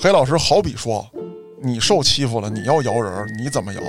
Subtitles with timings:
[0.00, 1.04] 黑老师好比说，
[1.60, 3.80] 你受欺负了，你要摇人，你怎么摇？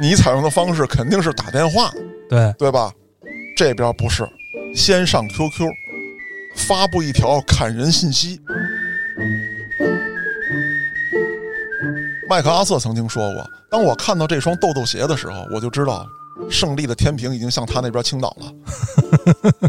[0.00, 1.90] 你采用的方式肯定是打电话，
[2.28, 2.90] 对，对吧？
[3.54, 4.26] 这边不是，
[4.74, 5.68] 先上 QQ，
[6.56, 8.40] 发布一条砍人信息。
[12.28, 16.06] 麦克阿瑟曾经说过：“当我看到这双豆豆鞋的时候，我就知道
[16.48, 18.50] 胜利的天平已经向他那边倾倒了。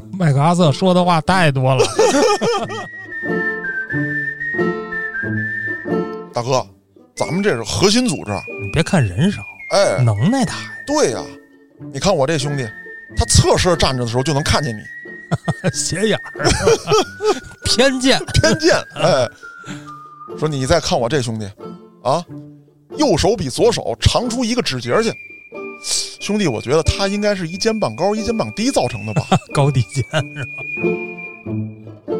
[0.18, 1.86] 麦克阿瑟说的话太多了。
[6.34, 6.66] ”大哥，
[7.16, 10.70] 咱们这是核心组织，你别看人少，哎，能耐大呀。
[10.88, 11.22] 对呀、
[11.94, 12.68] 你看我这兄弟，
[13.16, 14.82] 他侧身站着的时候就能看见你，
[15.72, 16.50] 斜眼儿，
[17.66, 18.20] 偏见。
[18.34, 18.76] 偏见。
[18.96, 19.30] 哎，
[20.38, 21.46] 说你再看我这兄弟，
[22.02, 22.26] 啊，
[22.98, 25.14] 右手比左手长出一个指节去。
[26.20, 29.28] 兄弟，我觉得他应该是一肩膀高一肩膀低造成的吧。
[29.54, 30.54] 高低肩是吧？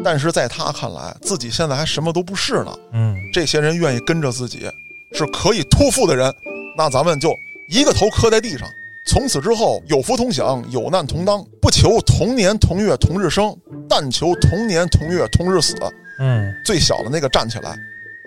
[0.04, 2.76] 但是在他看来，自己现在还什么都不是呢。
[2.92, 4.70] 嗯，这些人愿意跟着自己，
[5.12, 6.32] 是可以托付的人，
[6.76, 7.34] 那咱们就
[7.68, 8.68] 一个头磕在地上。
[9.06, 13.56] 从此之后，有福同享，有难同当，不求同年同月同日生，
[13.88, 15.74] 但求同年同月同日死。
[16.18, 17.76] 嗯，最小的那个站起来，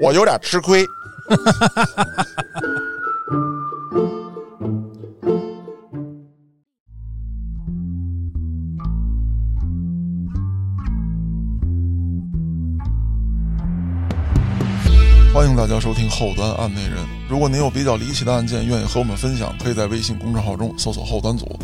[0.01, 0.85] 我有点吃亏。
[15.33, 16.97] 欢迎大家收听后端案内人。
[17.29, 21.59] 如果您有比较离奇的案件，愿意和我们分享，可以在微信公众号中搜索“后端组”，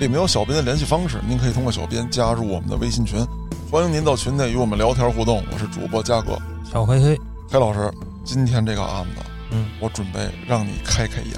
[0.00, 3.24] 里面有小编的联系方式，您可以通过小编加入我们的微信群。
[3.70, 5.44] 欢迎您到群内与我们聊天互动。
[5.52, 6.38] 我是主播嘉哥，
[6.72, 7.92] 小黑黑，黑老师，
[8.24, 11.34] 今天这个案子，嗯，我准备让你开开眼。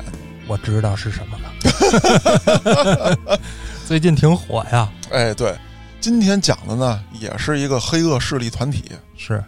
[0.47, 3.29] 我知道是什么了。
[3.87, 5.57] 最近挺火呀，哎，对，
[6.01, 8.85] 今天讲的呢，也是一个黑恶势力团体，
[9.17, 9.43] 是，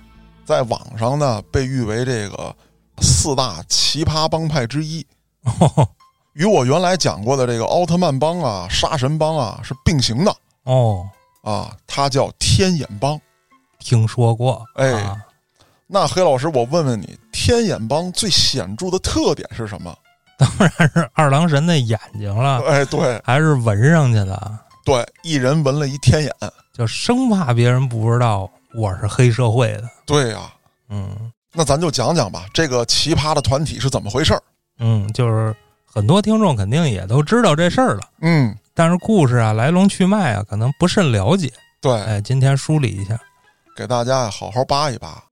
[0.44, 2.54] 在网上呢被誉为这个
[3.00, 5.06] 四大奇葩帮派之一，
[5.44, 5.88] 哦
[6.34, 11.06] 与我原来讲过的这个奥特曼帮啊、杀神帮啊是并行的哦，
[11.42, 13.20] 啊，他叫天眼帮。
[13.78, 14.64] 听说过。
[14.76, 15.20] 哎啊
[15.86, 19.94] 那黑老师，我问问你，天眼帮最显著的特点是什么？
[20.38, 26.32] 当然是二郎神的眼睛了，哎，对还是纹上去的，对，一人纹了一天眼。
[26.72, 29.84] 就生怕别人不知道我是黑社会的。
[30.06, 30.52] 对呀、
[30.88, 34.42] 嗯那咱就讲讲吧，这个奇葩的团体是怎么回事儿。
[34.78, 41.52] 嗯，就是很多听众肯定也都知道这事儿了，嗯，但是故事啊来龙去脉啊可能不甚了解。
[41.82, 43.20] 对，哎，今天梳理一下。
[43.76, 45.22] 给大家好好扒一扒。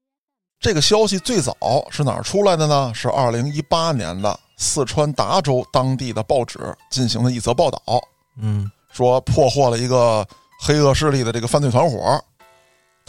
[0.58, 1.56] 这个消息最早
[1.90, 2.92] 是哪儿出来的呢？
[2.94, 6.58] 是二零一八年的四川达州当地的报纸
[6.90, 7.80] 进行的一则报道，
[8.38, 10.26] 嗯说破获了一个
[10.60, 12.22] 黑恶势力的这个犯罪团伙。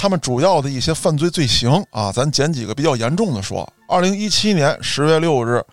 [0.01, 3.72] 他们主要的一些犯罪罪行啊，咱捡几个比较严重的说。
[3.88, 5.63] 二零一七年十月六日，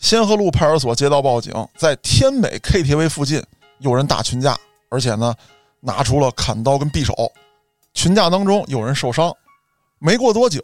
[0.00, 3.40] 仙河路派出所接到报警，在天美 KTV 附近
[3.78, 4.58] 有人打群架，
[4.88, 5.32] 而且呢
[5.78, 7.14] 拿出了砍刀跟匕首，
[7.94, 9.32] 群架当中有人受伤。
[10.00, 10.60] 没过多久，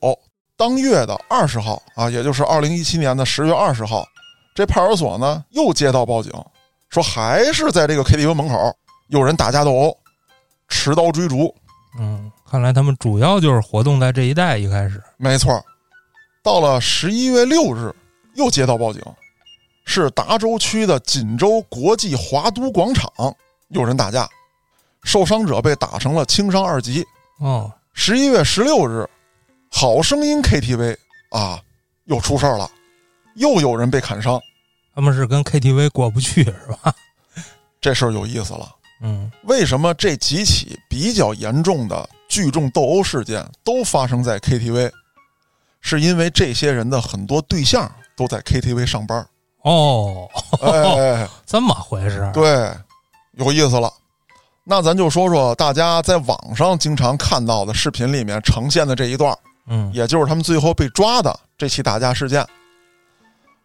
[0.57, 4.05] 当月的二十号啊，也就是二零一七年的十月二十号，
[4.57, 6.33] 这派出所呢又接到报警，
[6.91, 8.77] 说还是在这个 KTV 门口
[9.07, 9.97] 有人打架斗殴，
[10.67, 11.55] 持刀追逐。
[11.97, 14.57] 嗯，看来他们主要就是活动在这一带。
[14.57, 15.61] 一开始，没错，
[16.41, 17.93] 到了十一月六日，
[18.37, 19.03] 又接到报警，
[19.87, 23.11] 是达州区的锦州国际华都广场
[23.71, 24.29] 有人打架，
[25.03, 27.05] 受伤者被打成了轻伤二级。
[27.41, 29.05] 哦，十一月十六日，
[29.69, 30.97] 好声音 KTV
[31.31, 31.61] 啊
[32.05, 32.71] 又出事儿了，
[33.35, 34.41] 又有人被砍伤，
[34.95, 36.95] 他们是跟 KTV 过不去是吧？
[37.81, 38.73] 这事儿有意思了。
[39.03, 44.91] 嗯为什么这几起比较严重的聚众斗殴事件都发生在 KTV？
[45.81, 49.25] 是因为这些人的很多对象都在 KTV 上班。
[49.63, 50.29] 哦，
[50.61, 52.29] 哎， 这么回事。
[52.35, 52.69] 对，
[53.35, 53.89] 有意思了。
[54.65, 59.33] 那咱就说说大家在网上经常看到的视频里面呈现的这一段，
[59.69, 62.45] 嗯也就是他们最后被抓的这起打架事件。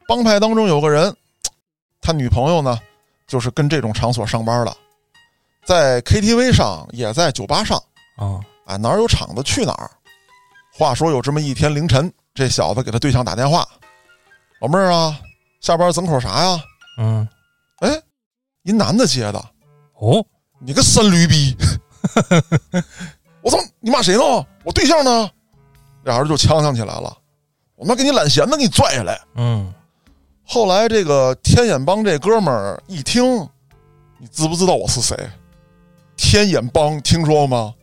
[0.08, 1.12] 帮派当中有个人，
[2.02, 2.78] 他女朋友呢，
[3.28, 4.78] 就是跟这种场所上班的，
[5.66, 7.82] 在 KTV 上，也在酒吧上，
[8.16, 8.40] 啊
[8.70, 9.90] 啊，哪儿有厂子去哪儿。
[10.72, 13.68] 话说有这么一天凌晨，这小子给他对象打电话
[14.62, 15.20] ：“老妹儿啊，
[15.60, 16.64] 下班整口啥呀
[17.00, 17.28] 嗯？”
[17.82, 17.90] 哎，
[18.62, 19.44] 一男的接的，
[19.96, 20.24] 哦
[20.60, 21.58] 你个三驴逼！
[23.42, 24.22] 我操，你骂谁呢？
[24.64, 25.32] 我对象呢？
[26.04, 27.18] 俩人就呛呛起来了。
[27.76, 29.20] 我他妈给你揽弦子，给你拽下来。
[29.36, 29.74] 嗯
[30.46, 33.48] 后来这个天眼帮这哥们儿一听，
[34.20, 35.18] 你知不知道我是谁？
[36.16, 37.74] 天眼帮听说过吗？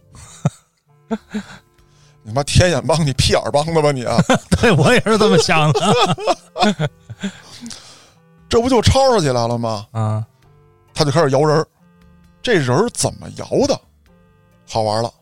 [2.22, 4.16] 你妈天眼帮，你屁眼帮的吧你啊？
[4.60, 6.88] 对我也是这么想的。
[8.48, 9.86] 这不就吵吵起来了吗？
[9.92, 10.24] 啊，
[10.94, 11.66] 他就开始摇人儿，
[12.42, 13.80] 这人儿怎么摇的？
[14.68, 15.12] 好玩了。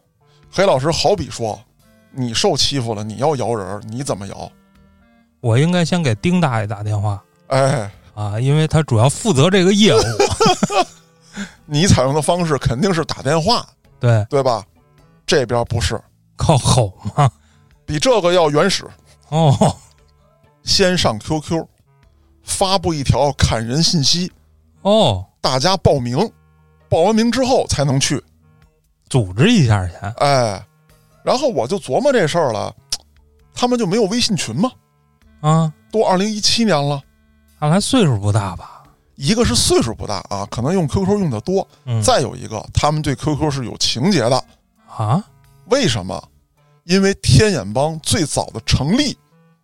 [0.50, 1.58] 黑老师好比说，
[2.10, 4.50] 你受欺负了，你要摇人儿，你怎么摇？
[5.40, 10.00] 我应该先给丁大爷打电话哎，啊，因为他主要负责这个业务。
[11.66, 13.66] 你采用的方式肯定是打电话，
[14.00, 14.64] 对，对吧？
[15.26, 16.00] 这边不是，
[16.36, 17.30] 靠吼吗。
[17.86, 18.84] 比这个要原始。
[19.28, 19.76] 哦，
[20.62, 21.66] 先上 QQ
[22.42, 24.30] 发布一条砍人信息，
[24.82, 26.18] 哦，大家报名，
[26.88, 28.22] 报完名之后才能去。
[29.08, 29.94] 组织一下去。
[30.18, 30.64] 哎，
[31.22, 32.74] 然后我就琢磨这事儿了，
[33.54, 34.70] 他们就没有微信群吗？
[35.40, 37.02] 啊，都二零一七年了，
[37.60, 38.82] 看来岁数不大吧？
[39.16, 44.44] 一个是岁数不大啊，可能用 QQ 用的多；嗯，再有一个，他们对 QQ 是有情节的。
[44.96, 45.24] 啊，
[45.66, 46.22] 为什么？
[46.84, 49.16] 因为天眼帮最早的成立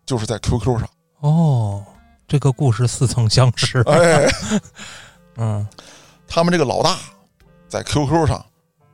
[0.05, 0.89] 就是在 QQ 上。
[1.19, 1.83] 哦，
[2.27, 3.81] 这个故事似曾相识。
[3.83, 4.27] 哎，
[5.37, 5.67] 嗯，
[6.27, 6.97] 他们这个老大
[7.67, 8.43] 在 QQ 上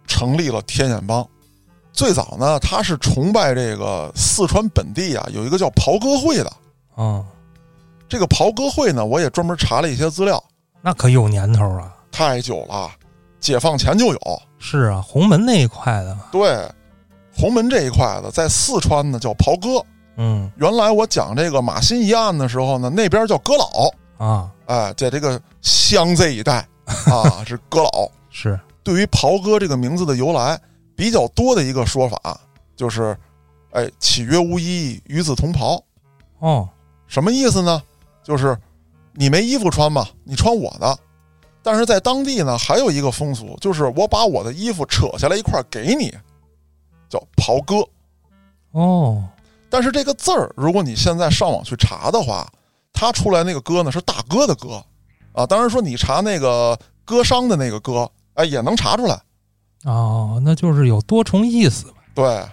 [0.06, 1.25] 成立了天眼帮。
[1.94, 6.54] 最早呢，他是崇拜这个四川本地啊有一个叫袍哥会的。
[6.95, 7.25] 哦，
[8.10, 10.44] 这个袍哥会呢，我也专门查了一些资料，
[10.81, 11.95] 那可有年头啊。
[12.12, 12.92] 太久了，
[13.39, 14.42] 解放前就有。
[14.59, 16.18] 是啊，洪门那一块的。
[16.31, 16.69] 对，
[17.36, 19.83] 洪门这一块的，在四川呢叫袍哥。
[20.19, 26.68] 嗯原来我讲这个马新一案的时候呢，那边叫哥老，啊，哎，在这个湘这一带
[27.06, 28.09] 啊是哥老。
[28.31, 30.60] 是对于袍哥这个名字的由来，
[30.95, 32.39] 比较多的一个说法
[32.75, 33.15] 就是，
[33.71, 35.80] 哎，岂曰无衣，与子同袍。
[36.39, 36.68] 哦，
[37.07, 37.81] 什么意思呢？
[38.24, 38.57] 就是
[39.13, 40.98] 你没衣服穿嘛，你穿我的。
[41.68, 46.10] 但是在当地呢，还有一个风俗，就是我把我的衣服扯下来一块儿给你，
[47.10, 47.86] 叫袍哥。
[48.72, 49.22] 哦，
[49.69, 52.50] 但是这个字儿，如果你现在上网去查的话，
[52.94, 54.81] 它出来那个“哥”呢是大哥的“哥”，
[55.36, 59.22] 啊，当然说你查那个歌商的那个“歌”，哎，也能查出来。
[59.84, 61.94] 哦，那就是有多重意思。
[62.16, 62.48] 对，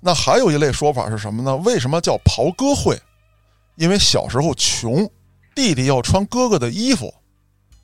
[0.00, 1.54] 那还有一类说法是什么呢？
[1.56, 2.98] 为什么叫袍哥会？
[3.76, 5.06] 因为小时候穷，
[5.54, 7.12] 弟弟要穿哥哥的衣服，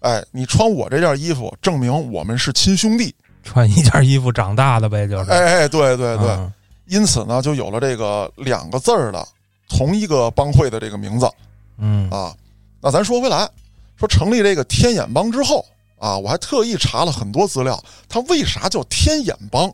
[0.00, 3.14] 哎，你穿我这件衣服，证明我们是亲兄弟。
[3.42, 5.30] 穿一件衣服长大的呗，就是。
[5.30, 6.52] 哎哎，对对对，嗯
[6.86, 9.26] 因此呢，就有了这个两个字儿的
[9.68, 11.30] 同一个帮会的这个名字
[11.76, 12.34] 嗯啊。
[12.80, 13.48] 那咱说回来，
[13.96, 15.64] 说成立这个天眼帮之后
[15.98, 19.70] 啊，我还特意查了很多资料，它为啥叫天眼帮？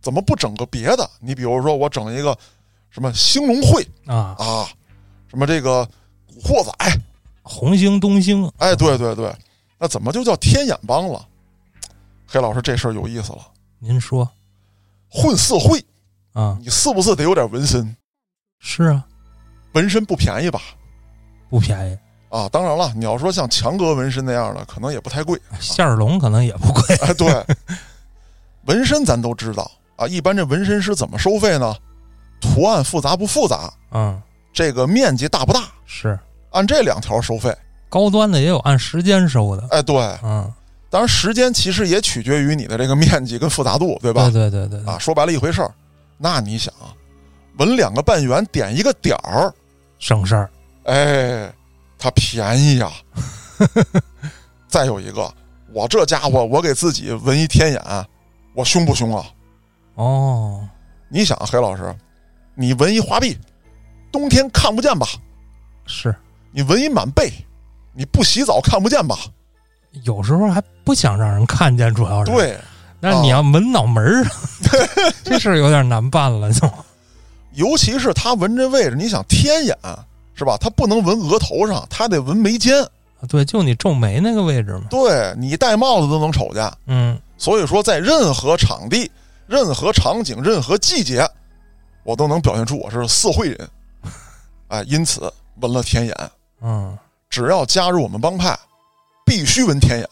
[0.00, 1.08] 怎么不整个别的？
[1.18, 2.36] 你比如说，我整一个
[2.90, 4.68] 什么兴隆会啊，啊，
[5.28, 5.88] 什么这个
[6.26, 6.72] 古惑仔，
[7.42, 9.34] 红星东星哎，对对对，
[9.84, 11.22] 那怎么就叫天眼帮了？
[12.26, 13.40] 黑老师，这事儿有意思了，
[13.78, 14.26] 您说
[15.10, 15.78] 混社会，
[16.32, 16.56] 啊？
[16.58, 17.94] 你是不是得有点纹身？
[18.60, 19.04] 是啊，
[19.74, 20.58] 纹身不便宜吧？
[21.50, 21.98] 不便宜，
[22.34, 25.38] 啊，当然了，你要说像强哥纹身那样的，可能也不太贵。
[25.60, 26.96] 线儿龙可能也不贵。
[27.02, 27.44] 哎，对，
[28.64, 31.76] 纹身咱都知道啊，一般这纹身师怎么收费呢？
[32.40, 33.70] 图案复杂不复杂？
[33.90, 34.18] 嗯，
[34.50, 35.68] 这个面积大不大？
[35.84, 36.18] 是
[36.52, 37.54] 按这两条收费。
[37.94, 39.64] 高端的也有按时间收的。
[39.70, 39.94] 哎，对，
[40.24, 40.52] 嗯，
[40.90, 44.28] 当然时间其实也取决于你的这个面积跟复杂度，对吧？
[44.30, 45.72] 对对对对，啊，说白了一回事儿。
[46.18, 46.74] 那你想，
[47.56, 49.54] 纹两个半圆，点一个点儿，
[50.00, 50.50] 省事儿。
[50.86, 51.54] 哎，
[51.96, 52.90] 它便宜呀。
[54.66, 55.32] 再有一个，
[55.72, 57.80] 我这家伙，我给自己纹一天眼，
[58.56, 59.24] 我凶不凶啊？
[59.94, 60.68] 哦，
[61.08, 61.94] 你想，黑老师，
[62.56, 63.38] 你纹一花臂，
[64.10, 65.06] 冬天看不见吧？
[65.86, 66.12] 是
[66.50, 67.30] 你纹一满背，
[67.94, 69.16] 你不洗澡看不见吧？
[70.02, 72.32] 有时候还不想让人看见，主要是。。
[72.32, 72.58] 对，
[73.00, 74.26] 但是你要纹脑门儿，
[75.22, 76.68] 这事儿有点难办了，就。
[77.54, 79.78] 尤其是他纹这位置，你想天眼
[80.34, 80.56] 是吧？
[80.60, 82.84] 他不能纹额头上，他得纹眉间。
[83.28, 84.86] 对，就你皱眉那个位置嘛。
[84.90, 86.68] 对你戴帽子都能瞅见。
[86.86, 89.08] 嗯，所以说，在任何场地、
[89.46, 91.24] 任何场景、任何季节，
[92.02, 93.68] 我都能表现出我是四会人。
[94.66, 96.30] 哎，因此纹了天眼。
[96.60, 96.98] 嗯，
[97.34, 98.56] 只要加入我们帮派，
[99.26, 100.08] 必须纹天眼。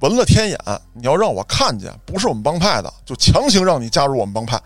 [0.00, 0.58] 纹了天眼，
[0.92, 4.60] 你要让我看见不是我们帮派的，就强行让你加入我们帮派。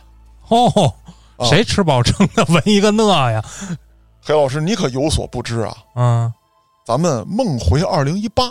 [0.49, 0.95] 哦，
[1.37, 3.45] 啊谁吃饱撑的纹一个那呀？
[4.23, 5.77] 黑老师，你可有所不知啊！
[5.97, 6.33] 嗯，
[6.87, 8.51] 咱们梦回二零一八，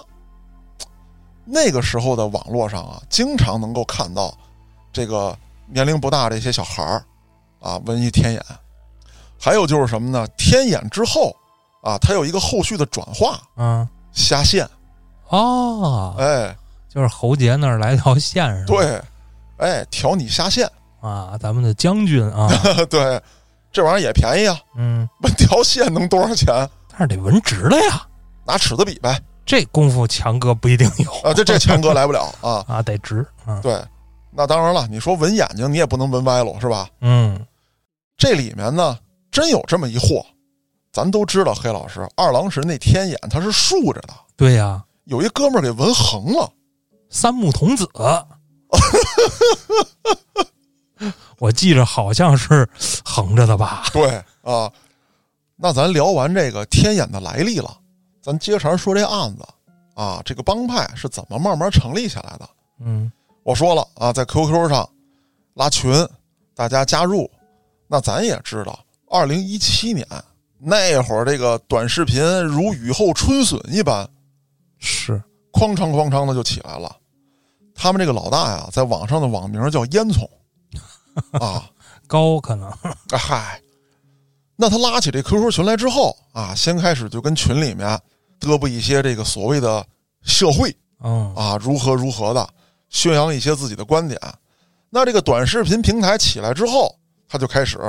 [1.45, 4.31] 那个时候的网络上啊，经常能够看到
[4.93, 5.35] 这个
[5.65, 7.03] 年龄不大的一些小孩儿
[7.59, 8.45] 啊纹一天眼。
[9.39, 10.27] 还有就是什么呢？
[10.37, 11.35] 天眼之后
[11.81, 14.67] 啊，它有一个后续的转化，嗯，下线。
[15.29, 16.55] 哦，哎，
[16.87, 19.01] 就是喉结那儿来条线是吧？，对，
[19.57, 20.69] 哎，调你下线。
[21.01, 22.49] 啊，咱们的将军啊，
[22.89, 23.21] 对，
[23.71, 26.47] 这玩意儿也便宜啊，嗯，纹 条线能多少钱？
[26.91, 28.05] 但是得纹直了呀，
[28.45, 29.17] 拿尺子比呗。
[29.45, 32.63] 这功夫强哥不一定有啊，这这强哥来不了啊。
[32.69, 33.81] 啊，得直啊，对，
[34.31, 36.89] 那当然了，你说纹眼睛，你也不能纹歪了，是吧？
[37.01, 37.39] 嗯，
[38.17, 38.97] 这里面呢，
[39.31, 40.25] 真有这么一货。
[40.91, 46.51] 咱都知道，黑老师二郎神那天眼它是竖着的，对呀，有一哥们儿给纹横了。
[47.09, 47.89] 三木童子，
[51.39, 52.69] 我记着好像是
[53.03, 53.83] 横着的吧？
[53.91, 54.71] 对啊，
[55.55, 57.75] 那咱聊完这个天眼的来历了，
[58.21, 59.43] 咱接茬说这案子
[59.95, 62.47] 啊，这个帮派是怎么慢慢成立起来的？
[62.79, 63.11] 嗯
[63.43, 64.87] 我说了啊，在 QQ 上
[65.55, 65.91] 拉群，
[66.53, 67.29] 大家加入。
[67.87, 68.77] 那咱也知道，
[69.09, 70.05] 二零一七年
[70.59, 74.07] 那会儿，这个短视频如雨后春笋一般，
[74.77, 75.21] 是，
[75.53, 76.95] 哐当哐当的就起来了。
[77.73, 80.27] 他们这个老大呀，在网上的网名叫烟囱。
[81.39, 81.69] 啊，
[82.07, 83.61] 高可能，啊嗨。
[84.55, 87.99] 那他拉起这 QQ 群来之后啊，先开始就跟群里面
[88.41, 89.85] 嘚啵一些这个所谓的
[90.21, 91.33] 社会嗯。
[91.35, 92.47] 啊，如何如何的，
[92.89, 94.19] 宣扬一些自己的观点。
[94.89, 96.93] 那这个短视频平台起来之后，
[97.27, 97.79] 他就开始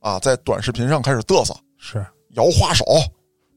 [0.00, 2.06] 啊，在短视频上开始嘚瑟，是
[2.38, 2.84] 摇花手。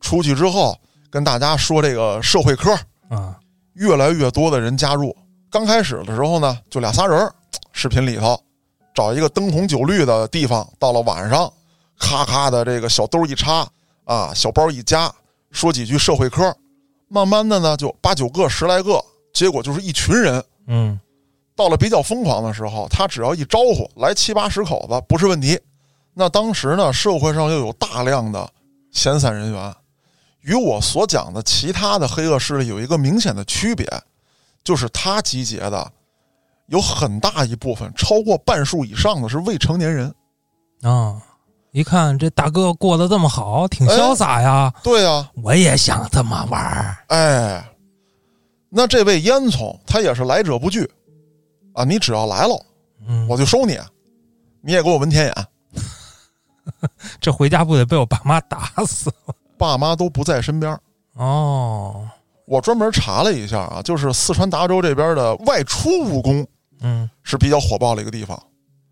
[0.01, 0.75] 出去之后
[1.11, 2.73] 跟大家说这个社会科，
[3.07, 3.39] 啊，
[3.73, 5.15] 越来越多的人加入。
[5.49, 7.31] 刚开始的时候呢，就俩仨人儿，
[7.71, 8.41] 视频里头
[8.95, 11.51] 找一个灯红酒绿的地方，到了晚上，
[11.99, 13.67] 咔咔的这个小兜一插
[14.05, 15.13] 啊，小包一夹，
[15.51, 16.55] 说几句社会科。
[17.07, 20.43] 慢慢的呢，就八九个、十来个，结果就是一群人。
[20.67, 20.99] 嗯
[21.55, 25.59] 到了比较疯狂的时候，他只要一招呼来七八十口子不是问题。
[26.13, 28.49] 那当时呢，社会上又有大量的
[28.91, 29.75] 闲散人员，
[30.41, 33.87] 与我所讲的其他的黑恶势力有一个明显的区别，
[34.63, 35.91] 就是他集结的
[36.67, 40.13] 有很大一部分，超过半数以上的是未成年人。
[40.81, 41.21] 啊，
[41.71, 46.97] 一看这大哥过得这么好，挺潇洒呀，对呀、我也想这么玩儿。
[47.07, 47.63] 哎，
[48.69, 50.89] 那这位烟囱他也是来者不拒
[51.73, 51.83] 啊！
[51.83, 52.65] 你只要来了，
[53.07, 53.77] 嗯，我就收你，
[54.61, 55.47] 你也给我纹天眼。
[57.19, 59.11] 这回家不得被我爸妈打死？
[59.57, 60.77] 爸妈都不在身边，
[61.13, 62.07] 哦，
[62.45, 66.45] 我专门查了一下啊，就是四川达州这边的外出务工
[66.81, 68.41] 嗯是比较火爆的一个地方，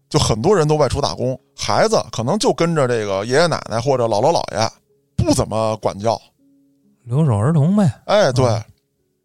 [0.10, 4.72] 就很多人都外出打工，孩子可能就跟着这个爷爷奶奶或者姥姥姥爷，
[5.16, 6.20] 不怎么管教。
[7.06, 7.92] 留守儿童呗。
[8.06, 8.64] 哎，对，嗯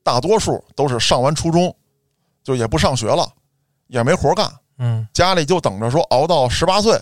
[0.02, 1.74] 大多数都是上完初中
[2.42, 3.26] 就也不上学了，
[3.88, 6.98] 也没活干，嗯家里就等着说熬到十八岁，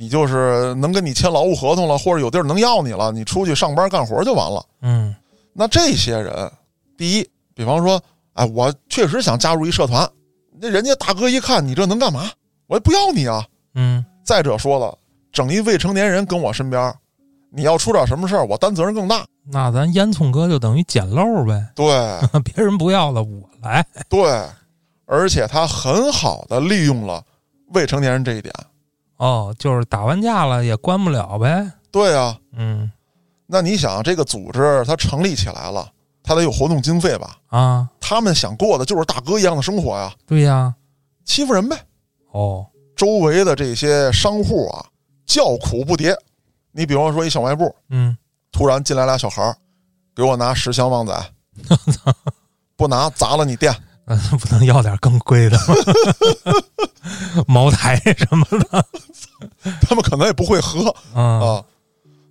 [0.00, 4.64] 你就是能跟你签劳务合同了，或者有地儿能要你了，你出去上班干活就完了。
[4.80, 5.14] 嗯
[5.52, 6.50] 那这些人，
[6.96, 8.00] 第一，比方说，
[8.32, 10.08] 哎，我确实想加入一社团，
[10.58, 12.30] 那人家大哥一看你这能干嘛，
[12.66, 13.44] 我也不要你啊。
[13.74, 14.96] 嗯，再者说了，
[15.32, 16.94] 整一未成年人跟我身边，
[17.52, 19.26] 你要出点什么事儿，我担责任更大。
[19.52, 21.86] 那咱烟囱哥就等于捡漏呗，对
[22.42, 23.84] 别人不要了，我来。
[24.08, 24.22] 对，
[25.04, 27.22] 而且他很好的利用了
[27.74, 28.54] 未成年人这一点。
[29.20, 31.70] 哦，就是打完架了也关不了呗。
[31.90, 32.90] 对啊，嗯
[33.46, 35.86] 那你想，这个组织它成立起来了，
[36.22, 37.36] 它得有活动经费吧？
[37.48, 40.74] 啊，他们想过的就是大哥一样的生活呀，对呀。
[41.26, 41.76] 欺负人呗。
[42.32, 44.86] 哦，周围的这些商户啊，
[45.26, 46.16] 叫苦不迭。
[46.72, 48.16] 你比方说一小卖部，嗯，
[48.50, 49.54] 突然进来俩小孩儿，
[50.16, 51.12] 给我拿十箱旺仔，
[52.74, 53.74] 不拿砸了你店。
[54.16, 55.74] 那不能要点更贵的吗？
[57.46, 58.84] 茅台什么的。
[59.82, 61.64] 他们可能也不会喝啊，啊。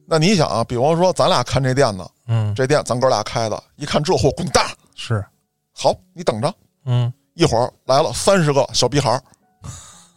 [0.05, 5.23] 那你想啊，比方说咱俩看这店呢，嗯，这店咱哥俩开的，一看这货滚蛋，是，
[5.73, 6.53] 好，你等着，
[6.85, 9.21] 嗯，一会儿来了三十个小逼孩儿，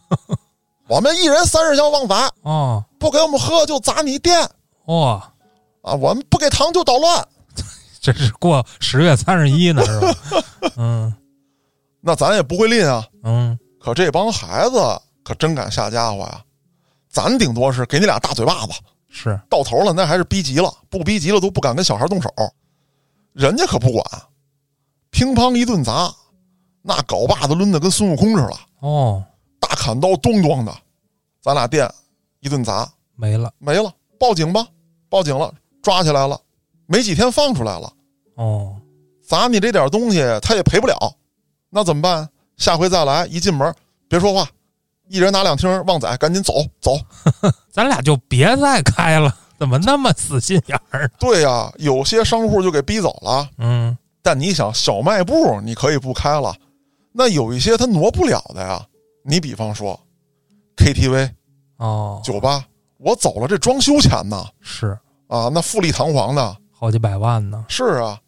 [0.87, 4.37] 我们一人三十箱旺仔，哦，不给我们喝就砸你店
[4.85, 5.31] 哇，
[5.81, 5.93] 啊！
[5.93, 7.25] 我们不给糖就捣乱。
[8.01, 10.13] 这是过十月三十一呢，是吧？
[10.75, 11.13] 嗯
[12.05, 13.07] 那咱也不会吝啊。
[13.23, 14.77] 嗯，可这帮孩子
[15.23, 16.43] 可真敢下家伙呀！
[17.09, 18.73] 咱顶多是给你俩大嘴巴子，
[19.07, 22.29] 是，到头了那还是逼急了，不逼急了都不敢跟小孩动手。
[23.31, 24.03] 人家可不管，
[25.11, 26.11] 乒乓一顿砸，
[26.81, 29.23] 那镐把子抡的跟孙悟空似的，哦，
[29.59, 30.75] 大砍刀咚咚的，
[31.41, 31.87] 咱俩店
[32.39, 34.67] 一顿砸没了，没了，报警吧，
[35.07, 36.39] 报警了，抓起来了，
[36.87, 37.93] 没几天放出来了，
[38.35, 38.75] 哦，
[39.23, 40.95] 砸你这点东西他也赔不了，
[41.73, 42.29] 那怎么办？
[42.57, 43.73] 下回再来，一进门
[44.07, 44.47] 别说话，
[45.07, 46.95] 一人拿两听旺仔，赶紧走走。
[47.73, 51.09] 咱俩就别再开了，怎么那么死心眼儿？
[51.19, 53.49] 对呀、有些商户就给逼走了。
[53.57, 56.55] 嗯，但你想，小卖部你可以不开了，
[57.11, 58.85] 那有一些他挪不了的呀。
[59.23, 59.99] 你比方说
[60.77, 61.31] ，KTV、
[61.77, 62.63] 哦，酒吧，
[62.99, 64.95] 我走了这装修钱呢是
[65.27, 66.55] 啊，那富丽堂皇的。
[66.71, 67.65] 好几百万呢。
[67.67, 68.19] 是啊，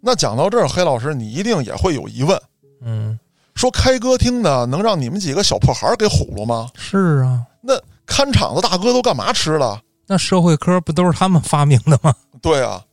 [0.00, 2.40] 那讲到这儿，黑老师你一定也会有疑问，
[2.84, 3.18] 嗯，
[3.54, 6.68] 说开歌厅的能让你们几个小破孩儿给唬了吗？
[6.76, 7.74] 是啊，那
[8.06, 9.80] 看场子大哥都干嘛吃了？
[10.06, 12.14] 那社会科不都是他们发明的吗？
[12.42, 12.84] 对啊，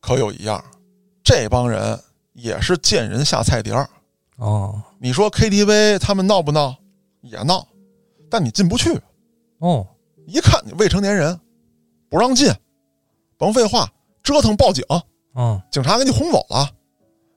[0.00, 0.62] 可有一样，
[1.22, 1.98] 这帮人
[2.34, 3.88] 也是见人下菜碟儿。
[4.36, 6.74] 哦你说 KTV 他们闹不闹？
[7.22, 7.66] 也闹，
[8.30, 9.00] 但你进不去，
[9.58, 9.86] 哦，
[10.26, 11.38] 一看你未成年人，
[12.10, 12.52] 不让进，
[13.38, 13.90] 甭废话，
[14.22, 14.84] 折腾报警，
[15.36, 16.68] 嗯，警察给你轰走了，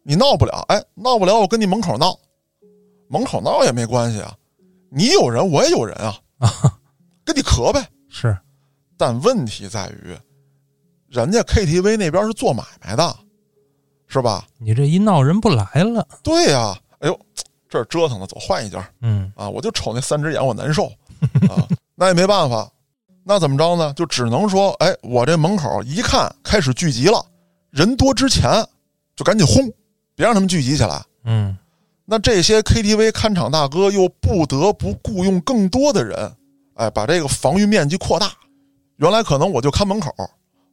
[0.08, 2.18] 你闹不了，哎，闹不了，我跟你门口闹，
[3.10, 4.34] 门口闹也没关系啊，
[4.90, 6.18] 你有人我也有人啊，
[7.26, 7.86] 跟你磕呗。
[8.08, 8.36] 是
[8.96, 10.18] 但问题在于，
[11.10, 13.16] 人家 KTV 那边是做买卖的，
[14.08, 14.48] 是吧？
[14.58, 16.08] 你这一闹人不来了。
[16.24, 17.20] 对呀、哎呦，
[17.68, 19.50] 这儿折腾的，走换一家嗯啊！
[19.50, 20.86] 我就瞅那三只眼，我难受
[21.50, 21.68] 啊。
[21.96, 22.72] 那也没办法，
[23.26, 23.94] 那怎么着呢？
[23.94, 27.22] 就只能说，哎，我这门口一看开始聚集了，
[27.72, 28.50] 人多之前
[29.18, 29.70] 就赶紧轰，
[30.18, 31.00] 别让他们聚集起来。
[31.26, 31.56] 嗯，
[32.06, 36.36] 那这些 KTV 看场大哥又不得不雇佣更多的人，
[36.74, 38.32] 哎，把这个防御面积扩大。
[38.96, 40.12] 原来可能我就看门口，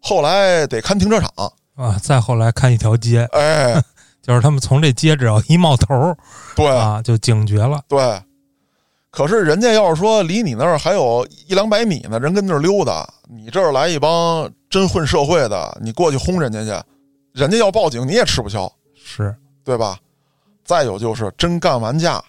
[0.00, 1.30] 后来得看停车场，
[1.74, 3.74] 啊，再后来看一条街，哎，
[4.22, 6.16] 就是他们从这街只要一冒头
[6.56, 7.82] 对啊，就警觉了。
[7.86, 8.18] 对。
[9.10, 16.84] 可是人家要是说离你那儿还有一两百米呢，人跟那儿溜达，你这儿来一帮真混社会的，你过去轰人家去，
[17.32, 18.72] 人家要报警你也吃不消，
[19.04, 19.98] 是，对吧？
[20.64, 22.24] 再有就是真干完架，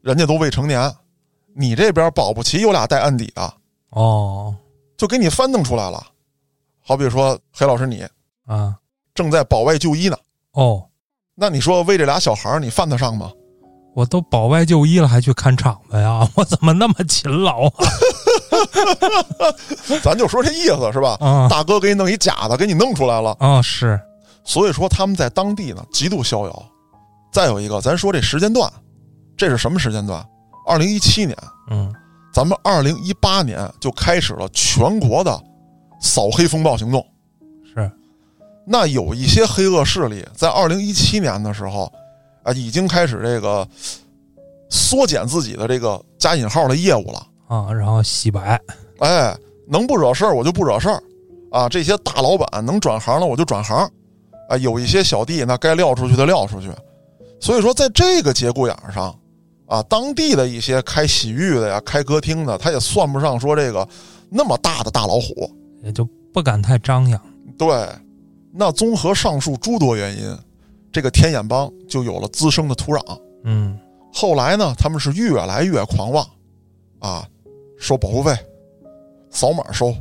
[0.00, 0.90] 人家都未成年，
[1.54, 3.52] 你这边保不齐有俩带案底的，
[3.90, 4.56] 哦
[4.96, 6.02] 就给你翻弄出来了。
[6.82, 8.04] 好比说黑老师你
[8.46, 8.74] 啊，
[9.14, 10.16] 正在保外就医呢，
[10.52, 10.82] 哦，
[11.34, 13.30] 那你说为这俩小孩儿你犯得上吗？
[13.94, 16.26] 我都保外就医了，还去看场子呀？
[16.36, 17.84] 我怎么那么勤劳啊？
[20.02, 21.16] 咱就说这意思是吧？
[21.20, 23.36] 啊大哥给你弄一假的，给你弄出来了。
[23.40, 24.00] 啊，是，
[24.48, 26.72] 所以说他们在当地呢极度逍遥。
[27.30, 28.72] 再有一个，咱说这时间段，
[29.36, 30.26] 这是什么时间段？
[30.66, 31.36] 二零一七年，
[31.70, 31.94] 嗯，
[32.32, 35.38] 咱们二零一八年就开始了全国的
[36.00, 37.06] 扫黑风暴行动。
[37.74, 37.92] 是，
[38.66, 41.92] 那有一些黑恶势力在二零一七年的时候，
[42.42, 43.68] 啊，已经开始这个
[44.70, 47.26] 缩减自己的这个加引号的业务了。
[47.48, 48.58] 啊，然后洗白，
[49.00, 49.36] 哎，
[49.68, 51.02] 能不惹事儿我就不惹事儿，
[51.50, 53.90] 啊，这些大老板能转行了我就转行，
[54.48, 56.70] 啊，有一些小弟那该撂出去的撂出去，
[57.38, 59.14] 所以说在这个节骨眼上，
[59.66, 63.86] 啊，当地的一些开洗浴的呀、开歌厅的，他也算不上说这个
[64.30, 65.50] 那么大的大老虎，
[65.82, 67.20] 也就不敢太张扬。
[67.58, 67.88] 对，
[68.52, 70.38] 那综合上述诸多原因，
[70.90, 73.02] 这个天眼帮就有了滋生的土壤。
[73.44, 73.78] 嗯，
[74.12, 76.26] 后来呢，他们是越来越狂妄，
[77.00, 77.26] 啊，
[77.78, 78.34] 收保护费，
[79.30, 79.94] 扫码收。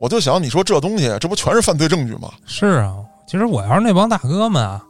[0.00, 2.32] 我就想，你说这东西，这不全是犯罪证据吗？
[2.44, 2.96] 是啊。
[3.28, 4.82] 其实我要是那帮大哥们啊，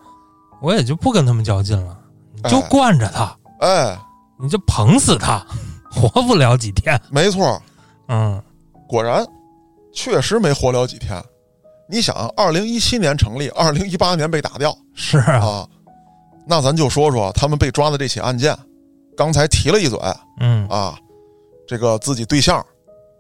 [0.62, 1.98] 我也就不跟他们较劲了，
[2.36, 3.98] 你就哎惯着他，哎，
[4.38, 5.44] 你就捧死他，
[5.90, 6.98] 活不了几天。
[7.10, 7.60] 没错，
[8.06, 8.40] 嗯，
[8.86, 9.26] 果然，
[9.92, 11.20] 确实没活了几天。
[11.90, 14.72] 你想，二零一七年成立，二零一八年被打掉。
[14.94, 15.68] 是啊，啊，
[16.46, 18.56] 那咱就说说他们被抓的这起案件。
[19.16, 19.98] 刚才提了一嘴。
[20.38, 20.96] 嗯，啊，
[21.66, 22.64] 这个自己对象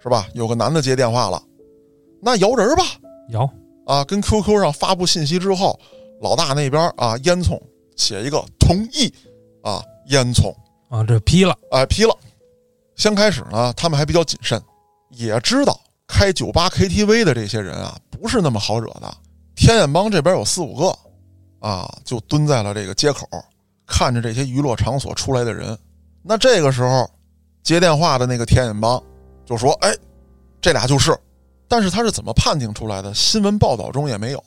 [0.00, 0.26] 是吧？
[0.34, 1.42] 有个男的接电话了，
[2.22, 2.84] 那摇人吧，
[3.30, 3.48] 有，
[3.88, 5.80] 啊，跟 QQ 上发布信息之后，
[6.20, 7.58] 老大那边啊，烟囱
[7.96, 9.10] 写一个同意，
[9.62, 10.54] 啊，烟囱，
[10.90, 12.14] 啊，这批了，哎，批了。
[12.96, 14.62] 先开始呢，他们还比较谨慎，
[15.08, 19.10] 也知道开酒吧 KTV 的这些人啊，不是那么好惹的。
[19.56, 20.98] 天眼帮这边有四五个，
[21.66, 23.26] 啊，就蹲在了这个街口，
[23.86, 25.78] 看着这些娱乐场所出来的人。
[26.22, 27.08] 那这个时候，
[27.62, 29.02] 接电话的那个天眼帮
[29.46, 29.96] 就说：“哎，
[30.60, 31.16] 这俩就是。”
[31.68, 33.12] 但是他是怎么判定出来的？
[33.14, 34.42] 新闻报道中也没有。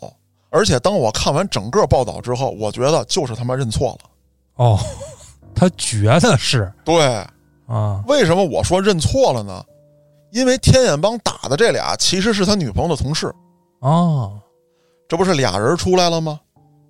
[0.50, 4.10] 而且当我看完整个报道之后，我觉得就是他妈认错了。
[4.56, 4.80] 哦，
[5.56, 7.26] 他觉得是对，
[7.68, 9.64] 啊，为什么我说认错了呢？
[10.32, 13.34] 因为天眼帮打的这俩其实是他女朋友的同事，
[13.80, 14.40] 哦，
[15.08, 16.40] 这不是俩人出来了吗？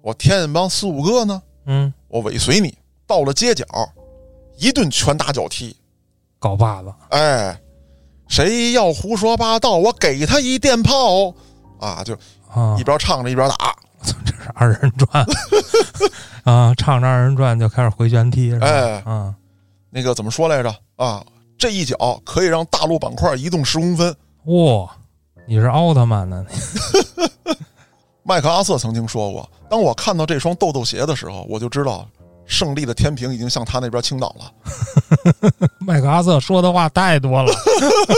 [0.02, 3.66] 我天眼帮四五个呢，嗯，我尾随你到了街角，
[4.58, 5.76] 一顿拳打脚踢，
[6.40, 7.60] 搞把子，哎，
[8.32, 11.28] 谁要胡说八道，我给他一电炮
[11.82, 12.02] 啊！
[12.02, 12.14] 就
[12.50, 13.76] 啊一，边唱着一边打，
[14.26, 15.26] 这是二人转
[16.46, 18.58] 啊，唱着二人转就开始回旋踢？
[18.62, 19.36] 哎啊，
[19.90, 21.22] 那个怎么说来着啊？
[21.58, 24.16] 这一脚可以让大陆板块移动十公分。
[24.46, 24.90] 哇，
[25.46, 26.46] 你是奥特曼呢？
[28.24, 32.08] 麦克阿瑟曾经说过：“当我看到这双豆豆鞋的时候，我就知道
[32.52, 34.52] 胜利的天平已经向他那边倾倒了。
[35.80, 37.52] 麦克阿瑟说的话太多了，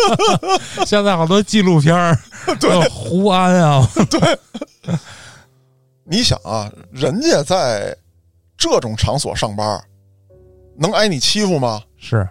[0.85, 2.17] 现在好多纪录片儿，
[2.59, 2.89] 对。
[2.89, 4.97] 胡安啊，对。
[6.03, 7.95] 你想啊，人家在
[8.57, 9.81] 这种场所上班，
[10.75, 11.81] 能挨你欺负吗？
[11.97, 12.27] 是，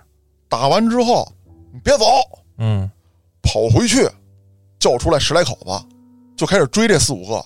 [0.49, 1.27] 打完之后，
[1.73, 2.05] 你别走，
[2.59, 2.91] 嗯，
[3.43, 4.09] 跑回去，
[4.79, 5.87] 叫出来十来口子，
[6.37, 7.45] 就开始追这四五个。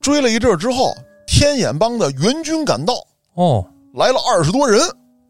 [0.00, 0.94] 追了一阵之后，
[1.26, 2.94] 天眼帮的援军赶到，
[3.34, 4.80] 哦，来了二十多人，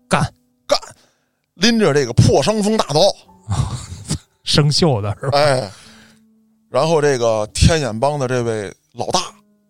[0.09, 0.23] 干
[0.67, 0.79] 干，
[1.55, 3.01] 拎着这个破伤风大刀，
[4.45, 5.39] 生锈的是吧？
[5.39, 5.71] 哎，
[6.69, 9.21] 然后这个天眼帮的这位老大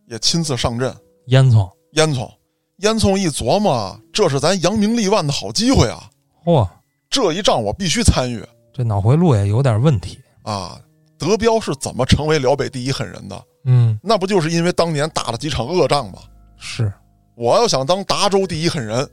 [0.06, 0.94] 也亲自上阵，
[1.26, 2.30] 烟囱，烟囱，
[2.78, 6.08] 烟囱一琢磨，这是咱扬名立万的好机会啊！
[6.44, 6.68] 嚯，
[7.10, 10.18] 这一仗我必须参与这脑回路也有点问题。
[10.42, 10.80] 啊！
[11.18, 13.40] 德彪是怎么成为辽北第一狠人的？
[13.64, 16.18] 嗯，那不就是因为当年打了几场恶仗吗？
[16.58, 16.92] 是
[17.34, 19.08] 我要想当达州第一狠人，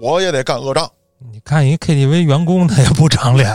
[0.00, 0.90] 我也得干恶仗。
[1.18, 3.54] 你看一 KTV 员工，他也不长脸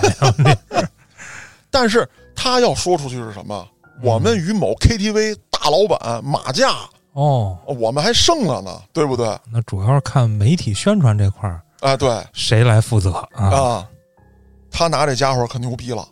[1.69, 3.67] 但是他要说出去是什么？
[4.01, 6.73] 我们与某 KTV 大老板马价，
[7.13, 9.37] 哦，我们还胜了呢，对不对？
[9.51, 13.45] 那主要是看媒体宣传这块儿啊，对谁来负责啊？
[13.49, 13.89] 啊，
[14.71, 16.07] 他拿这家伙可牛逼了，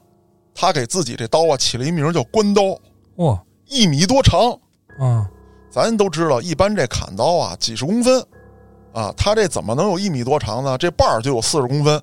[0.54, 2.62] 他给自己这刀啊起了一名叫关刀，
[3.16, 4.52] 哦，一米多长。
[5.00, 5.30] 啊，
[5.84, 8.20] 咱都知道，一般这砍刀啊几十公分，
[8.94, 10.76] 啊，他这怎么能有一米多长呢？
[10.76, 12.02] 这把儿就有四十公分。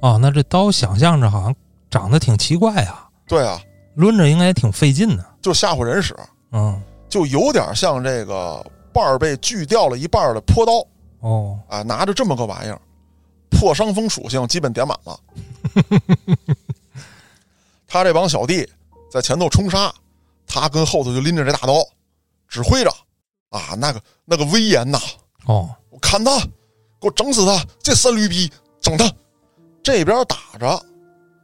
[0.00, 1.54] 哦，那这刀想象着好像
[1.90, 3.58] 长得挺奇怪啊，对啊，
[3.94, 5.24] 抡着应该也挺费劲的。
[5.40, 6.14] 就吓唬人使，
[6.52, 10.86] 嗯，就有点像这个把儿被锯掉了一半儿的坡刀
[11.20, 12.78] 哦，啊，拿着这么个玩意儿，
[13.50, 15.18] 破伤风属性基本点满了。
[17.88, 18.68] 他这帮小弟
[19.10, 19.90] 在前头冲杀，
[20.46, 21.82] 他跟后头就拎着这大刀，
[22.50, 22.90] 指挥着，
[23.48, 24.98] 啊，那个那个威严呐！
[25.46, 26.38] 哦，我砍他，
[27.00, 27.64] 给我整死他！
[27.82, 29.10] 这三驴逼，整他！
[29.82, 30.84] 这边打着，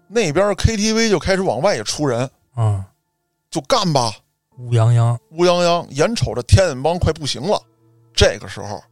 [0.08, 2.84] 那边 KTV 就开始往外也出人，嗯，
[3.50, 4.12] 就干吧！
[4.58, 7.62] 乌泱泱，乌泱泱，眼瞅着天眼帮快不行了，
[8.12, 8.82] 这个时候，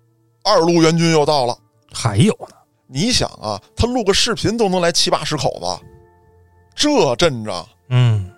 [0.44, 1.59] 二路援军又到了。
[1.92, 2.57] 还有呢。
[2.87, 5.87] 你想啊，他录个视频都能来七八十口子，
[6.77, 8.31] 这阵仗，嗯，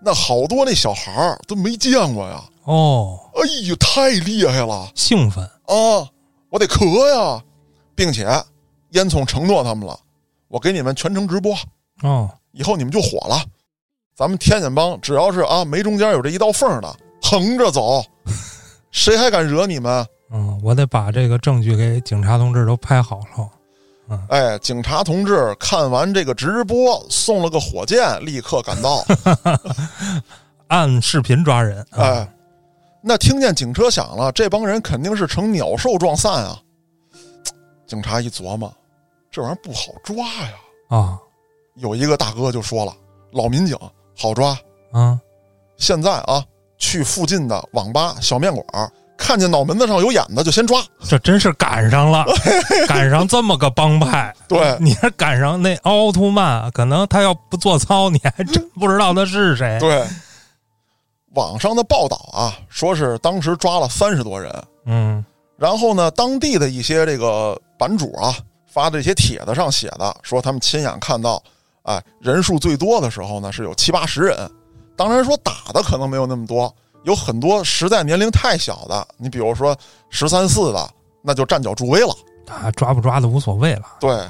[0.00, 2.42] 那好多那小孩儿都没见过呀！
[2.64, 5.44] 哦，哎呦，太厉害了兴奋。
[5.44, 6.06] 啊！
[6.50, 7.42] 我得咳呀，
[7.94, 8.26] 并且
[8.90, 9.98] 烟囱承诺他们了，
[10.48, 11.56] 我给你们全程直播，
[12.02, 13.40] 哦，以后你们就火了。
[14.16, 18.04] 咱们天眼帮只要是啊没中间有这一道缝的，横着走，
[18.90, 20.06] 谁还敢惹你们？
[20.32, 24.18] 嗯，我得把这个证据给警察同志都拍好了。
[24.28, 29.04] 哎，警察同志看完这个直播，送了个火箭，立刻赶到。
[30.66, 31.80] 按视频抓人。
[31.90, 32.32] 啊哎，
[33.02, 36.58] 那听见警车响了，这帮人肯定是成鸟兽状散啊。
[37.86, 38.72] 警察一琢磨，
[39.30, 40.52] 这玩意儿不好抓呀。
[40.88, 41.18] 啊
[41.76, 42.92] 有一个大哥就说了
[43.32, 43.74] ：“老民警
[44.18, 44.58] 好抓，
[44.92, 45.18] 啊，
[45.78, 46.44] 现在啊，
[46.76, 50.82] 去附近的网吧、小面馆，看见脑门子上有眼子就先抓。
[51.08, 52.26] 这真是赶上了，
[52.86, 54.34] 赶上这么个帮派。
[54.46, 59.78] 对你还赶上那奥特曼，可能他要不做操，你还真不知道他是谁。
[59.80, 60.04] 对，
[61.34, 64.52] 网上的报道啊，说是当时抓了三十多人，
[64.84, 65.24] 嗯，
[65.56, 68.34] 然后呢，当地的一些这个版主啊
[68.66, 71.42] 发的这些帖子上写的，说他们亲眼看到，
[71.82, 74.50] 哎，人数最多的时候呢是有七八十人，
[74.96, 79.76] 当然说打的可能没有那么多，有很多实在年龄太小的，你比如说
[80.08, 80.90] 十三四的，
[81.22, 82.14] 那就站脚助威了。
[82.48, 83.84] 啊，抓不抓的无所谓了。
[84.00, 84.28] 对，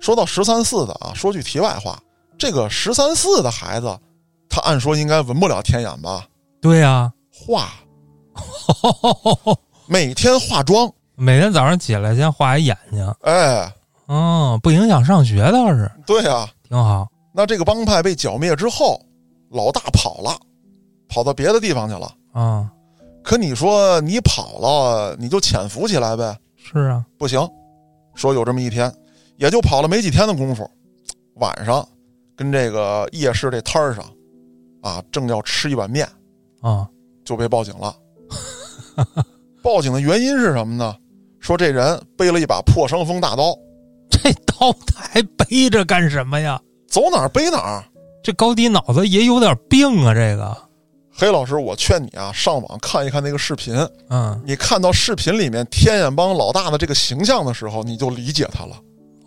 [0.00, 1.96] 说到十三四的啊，说句题外话，
[2.36, 3.96] 这个十三四的孩子，
[4.48, 6.26] 他按说应该闻不了天眼吧？
[6.62, 7.70] 对呀、化，
[9.88, 13.68] 每天化妆，每天早上起来先画一眼睛，哎，
[14.06, 15.90] 嗯，不影响上学倒是。
[16.06, 17.08] 对呀、挺好。
[17.34, 18.96] 那这个帮派被剿灭之后，
[19.50, 20.38] 老大跑了，
[21.08, 22.14] 跑到别的地方去了。
[22.32, 22.70] 啊，
[23.24, 26.38] 可你说你跑了，你就潜伏起来呗？
[26.56, 27.40] 是啊，不行，
[28.14, 28.94] 说有这么一天，
[29.36, 30.70] 也就跑了没几天的功夫，
[31.34, 31.84] 晚上
[32.36, 34.04] 跟这个夜市这摊儿上，
[34.80, 36.08] 啊，正要吃一碗面，
[36.62, 36.88] 啊，
[37.24, 37.94] 就被报警了。
[39.62, 40.96] 报警的原因是什么呢？
[41.38, 43.54] 说这人背了一把破伤风大刀，
[44.08, 46.60] 这刀他还背着干什么呀？
[46.88, 47.84] 走哪儿背哪儿。
[48.22, 50.14] 这高低脑子也有点病啊！
[50.14, 50.56] 这个，
[51.10, 53.74] 黑老师，我劝你啊，上网看一看那个视频。
[54.08, 58.76] 嗯，你看到视频里面天眼帮老大的这个形象的时候，你就理解他了。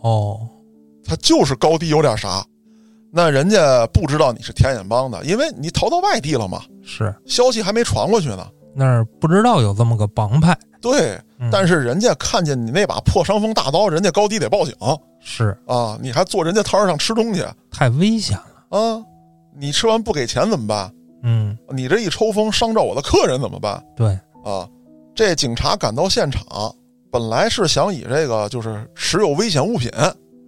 [0.02, 0.40] 哦，
[1.04, 2.46] 他就是高低有点啥。
[3.18, 8.46] 那人家不知道你是天眼帮的，因为你逃到外地了嘛，是消息还没传过去呢。
[8.76, 14.76] 那儿不知道有这么个帮派，对，嗯但是人家看见你那把破伤风大刀，人家高低得报警
[15.22, 15.98] 是啊！
[16.02, 18.78] 你还坐人家摊儿上吃东西太危险了。
[18.78, 19.02] 啊！
[19.58, 20.94] 你吃完不给钱怎么办？
[21.24, 24.08] 嗯，你这一抽风伤着我的客人怎么办对，
[24.44, 24.68] 啊？
[25.16, 26.44] 这警察赶到现场，
[27.10, 29.90] 本来是想以这个就是持有危险物品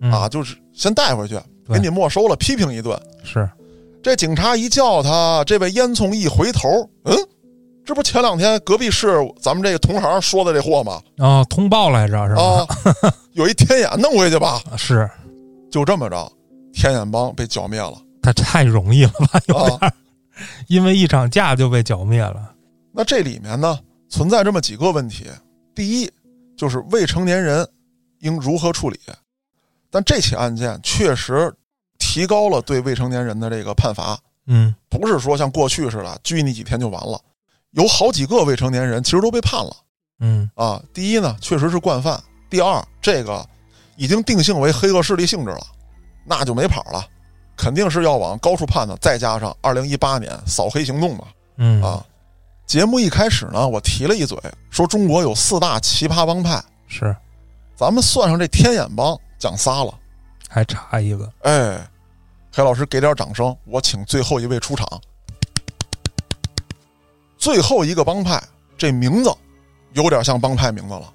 [0.02, 1.42] 嗯、啊，就是先带回去，对
[1.74, 3.00] 给你没收了，批评一顿。
[3.24, 3.50] 是
[4.04, 7.16] 这警察一叫他，这位烟囱一回头，嗯，
[7.86, 11.02] 这不前两天隔壁市咱们这个同行说的这货吗？
[11.18, 12.42] 哦，通报来着是吧？
[12.42, 12.68] 啊，
[13.34, 15.10] 有一天眼弄回去吧， 是
[15.70, 16.32] 就这么着，
[16.74, 17.94] 天眼帮被剿灭了。
[18.22, 19.42] 他太容易了吧？
[19.48, 19.94] 有点，啊
[20.68, 22.52] 因为一场架就被剿灭了。
[22.94, 25.26] 那这里面呢，存在这么几个问题：
[25.74, 26.10] 第一，
[26.56, 27.68] 就是未成年人
[28.20, 29.00] 应如何处理？
[29.98, 31.52] 但这起案件确实
[31.98, 37.20] 提高了对未成年人的这个判罚，嗯不是说像过去似的拘你几天就完了。
[37.72, 39.76] 有好几个未成年人其实都被判了
[40.20, 40.80] 嗯啊。
[40.94, 42.16] 第一呢，确实是惯犯；
[42.48, 43.44] 第二，这个
[43.96, 45.66] 已经定性为黑恶势力性质了，
[46.24, 47.04] 那就没跑了，
[47.56, 48.96] 肯定是要往高处判的。
[48.98, 51.24] 再加上二零一八年扫黑行动嘛，
[51.56, 52.06] 嗯啊，
[52.68, 54.38] 节目一开始呢，我提了一嘴，
[54.70, 57.16] 说中国有四大奇葩帮派，是
[57.76, 59.94] 咱们算上这天眼帮，讲仨了。
[60.50, 61.86] 还差一个哎，
[62.54, 64.88] 黑老师给点掌声，我请最后一位出场。
[67.38, 68.42] 最后一个帮派，
[68.78, 69.32] 这名字
[69.94, 71.14] 有点像帮派名字了，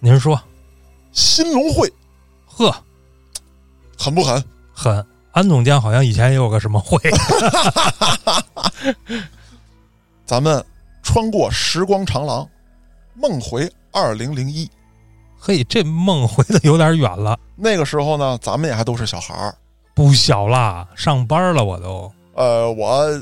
[0.00, 0.40] 您说，
[1.12, 1.92] 新龙会，
[2.46, 2.74] 呵，
[3.96, 4.44] 狠不狠？
[4.72, 5.06] 狠。
[5.30, 6.98] 安总监好像以前也有个什么会，
[10.26, 10.62] 咱们
[11.02, 12.46] 穿过时光长廊，
[13.14, 14.70] 梦回二零零一。
[15.44, 19.52] 嘿，这梦回的有点远了，那个时候呢，咱们也还都是小孩儿。
[19.92, 22.08] 不小啦，上班了我都。
[22.34, 23.20] 呃，我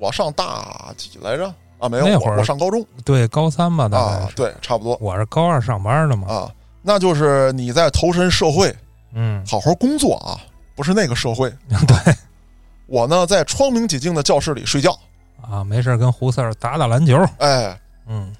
[0.00, 1.46] 我上大几来着？
[1.78, 6.26] 啊，没有，那会儿我我上高中对，高三吧，大概对，差不多我是高二上班的嘛。
[6.26, 6.50] 啊。
[6.82, 8.74] 那就是你在投身社会，
[9.12, 10.40] 嗯，好好工作啊，
[10.74, 11.48] 不是那个社会。
[11.86, 12.14] 对
[12.86, 14.90] 我呢，在窗明几净的教室里睡觉。
[15.40, 17.16] 啊，没事跟胡四儿打打篮球。
[17.38, 18.34] 哎，嗯，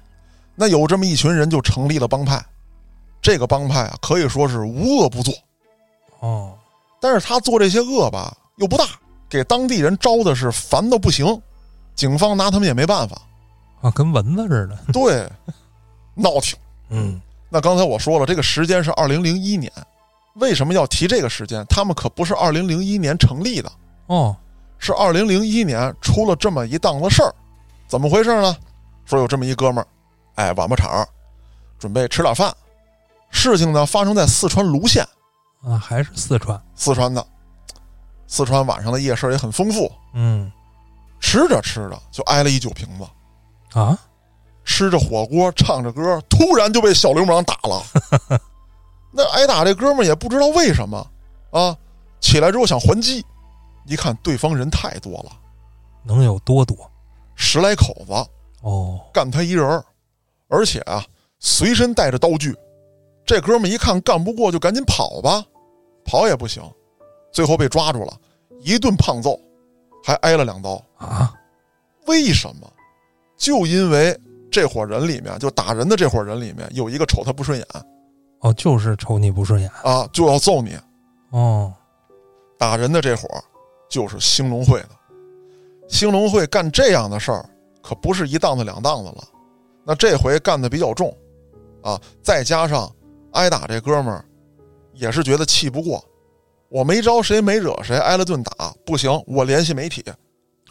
[0.53, 2.43] 那有这么一群人就成立了帮派，
[3.21, 5.33] 这个帮派啊，可以说是无恶不作。
[6.19, 6.53] 哦，
[6.99, 8.85] 但是他做这些恶吧，又不大，
[9.29, 11.41] 给当地人招的是烦的不行，
[11.95, 13.21] 警方拿他们也没办法。
[13.81, 14.77] 啊，跟蚊子似的。
[14.91, 15.29] 对，
[16.13, 16.57] 闹挺。
[16.89, 19.71] 嗯，那刚才我说了，这个时间是二零零一年，
[20.35, 21.65] 为什么要提这个时间？
[21.69, 23.71] 他们可不是二零零一年成立的，
[24.07, 24.35] 哦，
[24.77, 27.33] 是二零零一年出了这么一档子事儿。
[27.87, 28.55] 怎么回事呢？
[29.05, 29.87] 说有这么一哥们儿，
[30.35, 31.05] 哎，晚巴场
[31.79, 32.53] 准备吃点饭，
[33.31, 35.03] 事情呢发生在四川泸县，
[35.63, 36.61] 啊，还是四川。
[36.75, 37.25] 四川的。
[38.27, 40.49] 四川晚上的夜市也很丰富，嗯，
[41.19, 43.99] 吃着吃着就挨了一酒瓶子，啊，
[44.63, 48.39] 吃着火锅唱着歌，突然就被小流氓打了。
[49.11, 51.05] 那挨打这哥们儿也不知道为什么
[51.51, 51.75] 啊，
[52.21, 53.25] 起来之后想还击，
[53.85, 55.31] 一看对方人太多了，
[56.03, 56.89] 能有多多？
[57.35, 58.13] 十来口子
[58.61, 59.83] 哦，干他一人儿，
[60.47, 61.03] 而且啊
[61.39, 62.55] 随身带着刀具。
[63.31, 65.41] 这哥们儿一看干不过，就赶紧跑吧，
[66.03, 66.61] 跑也不行，
[67.31, 68.11] 最后被抓住了，
[68.59, 69.39] 一顿胖揍，
[70.03, 70.83] 还挨了两刀。
[70.97, 71.33] 啊，
[72.07, 72.69] 为什么？
[73.37, 74.19] 就因为
[74.51, 77.65] 这伙人里面，就打人的这伙人里面有一个瞅他不顺眼
[78.41, 79.71] 哦，就是瞅你不顺眼。
[79.81, 80.77] 啊，就要揍你。
[81.29, 81.73] 哦，
[82.59, 83.41] 打人的这伙儿
[83.89, 84.89] 就是兴隆会的。
[85.87, 87.49] 兴隆会干这样的事儿，
[87.81, 89.23] 可不是一档子两档子了。
[89.85, 91.15] 那这回干的比较重，
[91.81, 92.93] 啊，再加上
[93.33, 94.25] 挨打这哥们儿
[94.93, 96.03] 也是觉得气不过，
[96.69, 100.03] 我没招谁没惹谁，挨了顿打不行，我联系媒体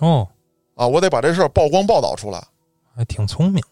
[0.00, 0.26] 哦，
[0.74, 2.42] 啊，我得把这事儿曝光报道出来。
[2.94, 3.62] 还挺聪明。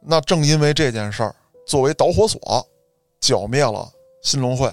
[0.00, 1.34] 那正因为这件事儿
[1.66, 2.66] 作为导火索，
[3.20, 3.88] 剿灭了
[4.22, 4.72] 新龙会。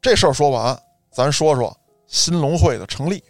[0.00, 0.78] 这事儿说完，
[1.10, 1.74] 咱说说
[2.06, 3.22] 新龙会的成立。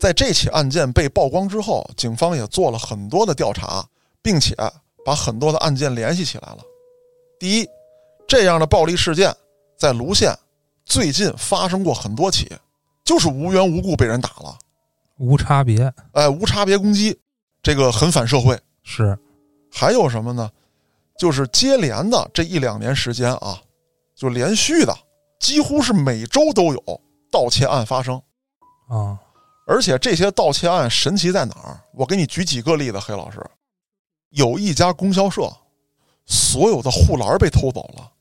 [0.00, 3.86] 在这起案件被曝光之后，警方也做了很多的调查，
[4.22, 4.56] 并且
[5.04, 6.58] 把很多的案件联系起来了。
[7.38, 7.68] 第一，
[8.30, 9.34] 这样的暴力事件
[9.76, 10.32] 在泸县
[10.84, 12.48] 最近发生过很多起，
[13.02, 14.56] 就是无缘无故被人打了，
[15.18, 17.18] 无差别哎，无差别攻击，
[17.60, 18.56] 这个很反社会。
[18.84, 19.18] 是
[19.68, 20.48] 还有什么呢？
[21.18, 23.60] 就是接连的这一两年时间啊，
[24.14, 24.96] 就连续的，
[25.40, 27.00] 几乎是每周都有
[27.32, 28.14] 盗窃案发生。
[28.88, 29.18] 啊，
[29.66, 31.80] 而且这些盗窃案神奇在哪儿？
[31.94, 33.44] 我给你举几个例子，黑老师。
[34.28, 35.52] 有一家供销社，
[36.26, 38.12] 所有的护栏被偷走了。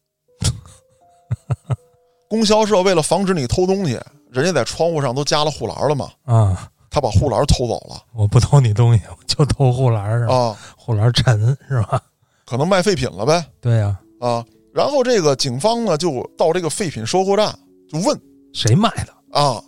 [2.30, 4.00] 供销社为了防止你偷东西，
[4.32, 10.36] 人家在窗户上都加了护栏了嘛，啊，他把护栏偷走了我不偷你东西，我就偷护栏是吧？
[10.36, 10.58] 啊。
[10.78, 12.02] 护栏沉是吧？
[12.46, 13.44] 可能卖废品了呗。
[13.60, 17.54] 对呀、啊，然后这个警方呢就到这个废品收购站
[17.92, 18.20] 就问
[18.54, 19.40] 谁卖的？
[19.40, 19.64] 啊，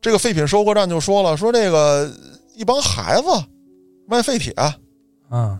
[0.00, 2.12] 这个废品收购站就说了，说这个
[2.54, 3.28] 一帮孩子
[4.06, 4.76] 卖废铁啊，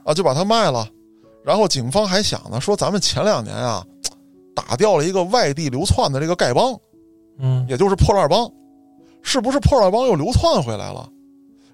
[0.05, 0.89] 啊，就把它卖了。
[1.45, 3.85] 然后警方还想呢，说咱们前两年啊
[4.55, 6.79] 打掉了一个外地流窜的这个丐帮，
[7.39, 8.51] 嗯，也就是破烂帮，
[9.23, 11.09] 是不是破烂帮又流窜回来了？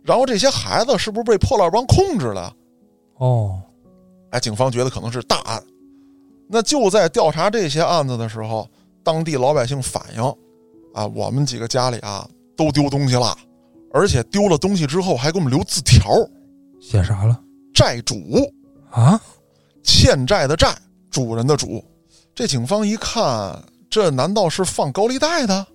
[0.02, 2.54] 然后这些孩子是不是被破烂帮控制了？
[3.16, 3.60] 哦，
[4.30, 5.62] 哎，警方觉得可能是大案。
[6.48, 8.66] 那就在调查这些案子的时候，
[9.02, 10.22] 当地老百姓反映，
[10.94, 13.36] 啊，我们几个家里啊都丢东西了，
[13.92, 16.10] 而且丢了东西之后还给我们留字条，
[16.80, 17.38] 写啥了？
[17.74, 18.16] 债主
[18.90, 19.20] 啊，
[19.82, 20.74] 欠债的债，
[21.10, 21.84] 主人的主。
[22.38, 25.66] 这警方一看，这难道是放高利贷的？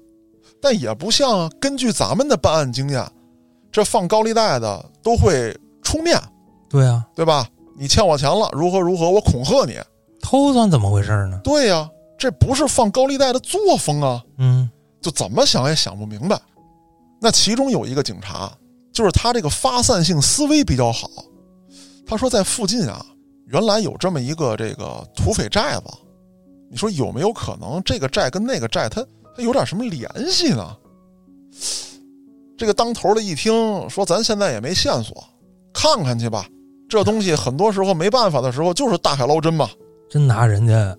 [0.62, 3.06] 但也不像啊，根据咱们的办案经验，
[3.70, 6.18] 这放高利贷的都会出面，
[6.70, 7.46] 对啊、对吧？
[7.78, 9.78] 你欠我钱了，如何如何，我恐吓你。
[10.22, 11.38] 偷算怎么回事呢？
[11.44, 14.24] 对呀、这不是放高利贷的作风啊！
[14.38, 14.70] 嗯，
[15.02, 16.40] 就怎么想也想不明白。
[17.20, 18.50] 那其中有一个警察，
[18.94, 21.10] 就是他这个发散性思维比较好。
[22.08, 23.06] 他说，在附近啊，
[23.48, 25.84] 原来有这么一个这个土匪寨子，
[26.74, 29.06] 你说有没有可能这个债跟那个债它
[29.38, 30.76] 它有点什么联系呢？
[32.58, 35.24] 这个当头的一听说，咱现在也没线索，
[35.72, 36.48] 看看去吧。
[36.90, 39.70] 这东西很多时候没办法的时候，就是大海捞针嘛。
[40.10, 40.98] 真拿人家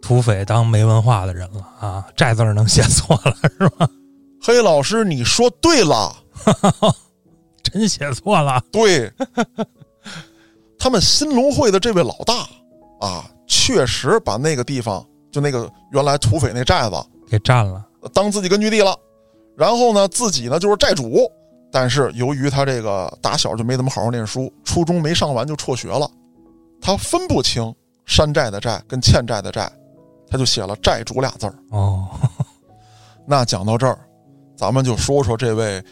[0.00, 2.06] 土匪当没文化的人了啊！
[2.16, 3.88] 债字儿能写错了是吧？
[4.40, 6.14] 黑老师，你说对了。
[7.62, 8.62] 真写错了。
[8.72, 9.12] 对，
[10.78, 12.48] 他们新龙会的这位老大
[13.00, 16.96] 啊，确实把那个地方，就那个原来土匪那寨子，
[17.28, 17.84] 给占了。
[18.14, 18.96] 当自己根据地了。
[19.56, 21.28] 然后呢，自己呢就是债主，
[21.70, 26.08] 但是由于他这个打小就没怎么好好念书，初中没上完就辍学了，
[26.80, 27.74] 他分不清
[28.06, 29.70] 山寨的债跟欠债的债，
[30.30, 31.54] 他就写了“债主”俩字儿。
[31.70, 32.08] 哦，
[33.26, 33.98] 那讲到这儿，
[34.56, 35.84] 咱们就说说这位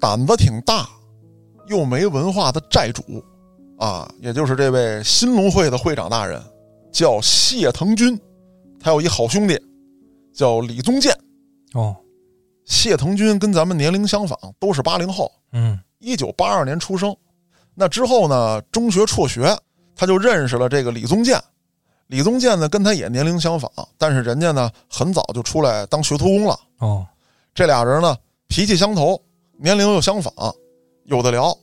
[0.00, 0.88] 胆子挺大
[1.68, 3.02] 又没文化的债主
[3.78, 6.42] 啊，也就是这位新龙会的会长大人，
[6.96, 8.18] 叫谢腾军，
[8.80, 9.60] 他有一好兄弟
[10.32, 11.14] 叫李宗建。
[11.74, 11.94] 哦，
[12.64, 17.14] 谢腾军跟咱们年龄相仿，都是八零后，嗯，一九八二年出生。
[17.74, 19.54] 那之后呢，中学辍学，
[19.94, 21.38] 他就认识了这个李宗建。
[22.06, 26.58] 李宗建呢，跟他也年龄相仿，但是人家呢很早就出来当学徒工了。
[26.78, 27.06] 哦，
[27.54, 28.16] 这俩人呢
[28.48, 29.20] 脾气相投，
[29.58, 30.32] 年龄又相仿，
[31.04, 31.54] 有的聊。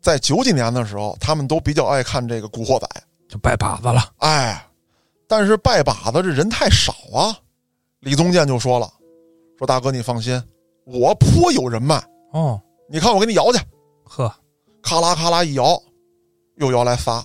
[0.00, 2.88] 在九几年的时候，他们都比较爱看这个《古惑仔》，
[3.32, 4.02] 就拜把子了。
[4.16, 4.66] 哎，
[5.30, 7.38] 但是拜把子这人太少啊。
[8.00, 8.90] 李宗建就说了
[9.56, 10.42] ：“说大哥你放心，
[10.84, 13.60] 我颇有人脉，哦，你看我给你摇去。”
[14.02, 14.34] 呵，
[14.82, 15.80] 咔啦咔啦一摇，
[16.56, 17.24] 又摇来仨。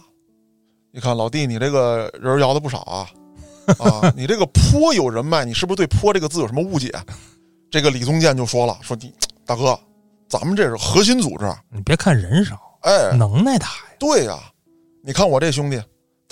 [0.91, 3.09] 你看老弟，你这个人摇的不少啊，
[3.79, 6.93] 啊，你这个颇有人脉，你是不是对“颇”这个字有什么误解？
[7.71, 9.11] 这个李宗建就说了，说你
[9.47, 9.79] 大哥，
[10.29, 14.37] 咱们这是核心组织，你别看人少，哎，能耐大呀对呀、
[15.03, 15.81] 你看我这兄弟，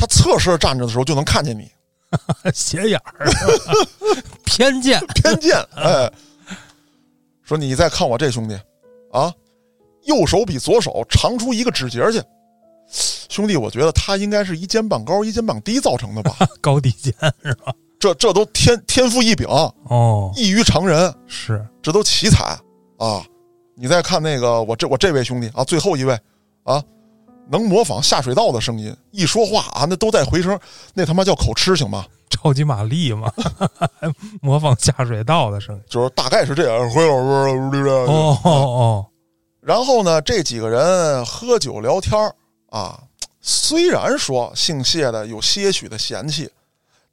[0.04, 1.72] 他侧身站着的时候就能看见你，
[2.54, 3.26] 斜眼儿，
[4.44, 5.00] 偏见。
[5.16, 6.12] 偏见，哎，
[7.42, 8.60] 说你再看我这兄弟，
[9.14, 9.34] 啊，
[10.04, 12.22] 右手比左手长出一个指节去，
[13.30, 16.36] 兄弟，我觉得他应该是一肩膀高一肩膀低造成的吧。
[16.60, 17.74] 高低肩是吧？
[17.98, 22.44] 这这都天天赋异禀，哦，异于常人，是这都奇才
[23.00, 23.24] 啊！
[23.74, 26.20] 你再看那个我这我这位兄弟啊，最后一位
[26.64, 26.84] 啊，
[27.50, 30.60] 能模仿下水道的声音，一说话啊，那都带回声，
[30.94, 32.06] 那他妈叫口吃行吗？
[32.30, 33.32] 超级玛丽嘛，
[34.42, 35.82] 模仿下水道的声音。
[35.88, 36.90] 就是大概是这样。
[36.92, 39.06] 回哦哦哦，
[39.62, 42.36] 然后呢，这几个人喝酒聊天儿
[42.70, 43.00] 啊，
[43.40, 46.50] 虽然说姓谢的有些许的嫌弃，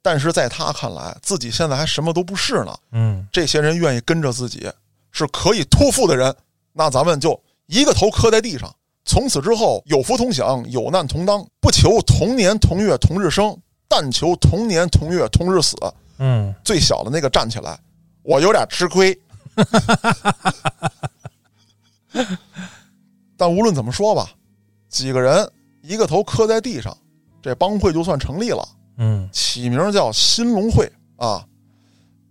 [0.01, 2.75] 但是在他看来，自己现在还什么都不是呢。
[2.91, 4.67] 嗯，这些人愿意跟着自己，
[5.11, 6.35] 是可以托付的人，
[6.73, 15.75] 那咱们就一个头磕在地上，从此之后有福同享，有难同当，不求同年同月同日生，但求同年同月同日死。
[16.19, 17.79] 嗯，最小的那个站起来，
[18.21, 19.19] 我有点吃亏。
[23.35, 24.29] 但无论怎么说吧，
[24.87, 25.49] 几个人
[25.81, 26.95] 一个头磕在地上，
[27.41, 28.67] 这帮会就算成立了。
[28.97, 31.43] 嗯，起名叫新龙会啊。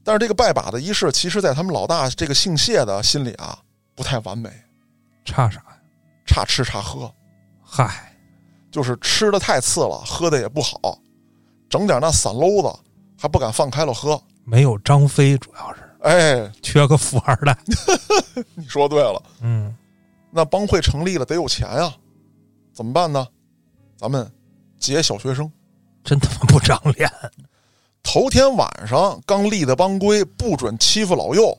[0.04, 3.58] 但是这个拜把子仪式，其实在他们老大这个姓谢的心里啊，
[3.96, 4.48] 不太完美，
[5.24, 5.69] 差啥呀？
[6.30, 7.12] 差吃差喝，
[7.60, 8.16] 嗨，
[8.70, 10.96] 就是吃的太次了，喝的也不好，
[11.68, 12.78] 整点那散篓子
[13.18, 14.22] 还不敢放开了喝。
[14.44, 17.58] 没有张飞，主要是哎，缺个富二代。
[18.54, 19.74] 你说对了，嗯，
[20.30, 21.92] 那帮会成立了得有钱呀，
[22.72, 23.26] 怎么办呢？
[23.96, 24.30] 咱们
[24.78, 25.50] 劫小学生，
[26.04, 27.10] 真他妈不长脸！
[28.04, 31.58] 头天晚上刚立的帮规，不准欺负老幼，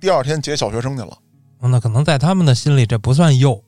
[0.00, 1.16] 第二天劫小学生去了。
[1.60, 3.62] 那可能在他们的心里这不算幼，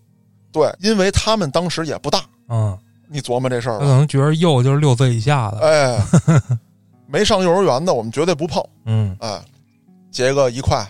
[0.52, 2.78] 对，因为他们当时也不大，嗯，
[3.08, 3.96] 你琢磨这事儿他可吧。
[3.96, 5.98] 能觉得幼就是六岁以下的，哎，
[7.06, 8.62] 没上幼儿园的，我们绝对不碰。
[8.84, 9.42] 嗯哎，
[10.10, 10.86] 结个一块，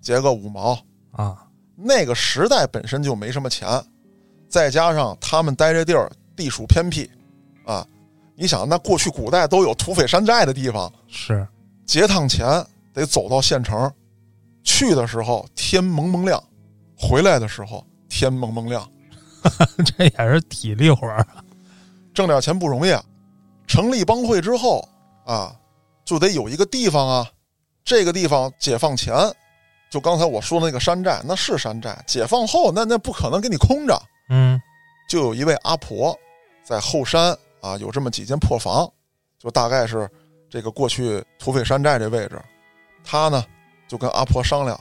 [0.00, 0.78] 结个五毛。
[1.12, 3.68] 啊，那个时代本身就没什么钱，
[4.48, 7.10] 再加上他们待这地儿地属偏僻，
[7.64, 7.86] 啊，
[8.36, 11.46] 你想那过去古代都有土匪山寨的地方，是，
[11.84, 12.46] 结趟钱
[12.94, 13.92] 得走到县城，
[14.62, 16.42] 去的时候天蒙蒙亮，
[16.96, 18.86] 回来的时候天蒙蒙亮，
[19.96, 21.26] 这也是体力活儿，
[22.12, 23.02] 挣点钱不容易啊。
[23.66, 24.86] 成立帮会之后
[25.24, 25.56] 啊，
[26.04, 27.30] 就得有一个地方啊，
[27.84, 29.14] 这个地方解放前，
[29.90, 33.96] 就刚才我说的那个山寨，那是山寨，解放后那那不可能给你空着。
[34.28, 34.60] 嗯
[35.08, 36.16] 就有一位阿婆
[36.62, 38.92] 在后山啊，有这么几间破房，
[39.38, 40.08] 就大概是
[40.48, 42.40] 这个过去土匪山寨这位置。
[43.04, 43.44] 他呢
[43.88, 44.78] 就跟阿婆商量，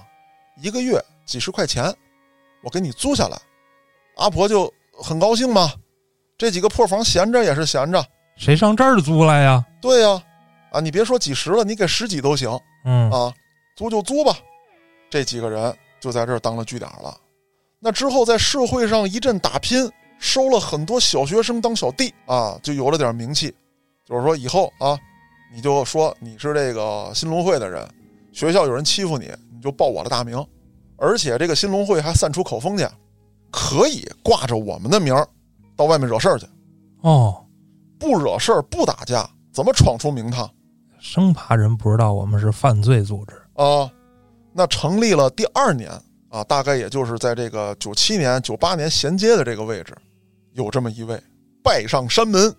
[0.57, 1.95] 一个月几十块钱，
[2.61, 3.37] 我给你租下来。
[4.17, 5.71] 阿婆就很高兴嘛，
[6.37, 8.05] 这几个破房闲着也是闲着，
[8.35, 9.65] 谁上这儿租来呀？
[9.81, 10.21] 对呀、
[10.71, 12.49] 啊，你别说几十了，你给十几都行
[12.85, 13.33] 嗯啊，
[13.75, 14.37] 租就租吧。
[15.09, 17.15] 这几个人就在这儿当了据点了。
[17.79, 19.89] 那之后在社会上一阵打拼，
[20.19, 23.55] 收了很多小学生当小弟啊，就有了点名气。
[24.05, 24.99] 就是说以后啊，
[25.53, 27.87] 你就说你是这个新龙会的人，
[28.33, 30.45] 学校有人欺负你，你就报我的大名，
[30.99, 32.85] 而且这个新龙会还散出口风去，
[33.51, 35.27] 可以挂着我们的名儿
[35.75, 36.45] 到外面惹事儿去，
[37.01, 37.45] 哦，
[37.97, 40.49] 不惹事儿不打架，怎么闯出名堂？
[40.99, 43.33] 生怕人不知道我们是犯罪组织。
[43.53, 43.89] 啊，
[44.51, 45.89] 那成立了第二年
[46.29, 49.97] 啊，大概也就是在这个九七年、九八年衔接的这个位置，
[50.51, 51.17] 有这么一位
[51.63, 52.53] 拜上山门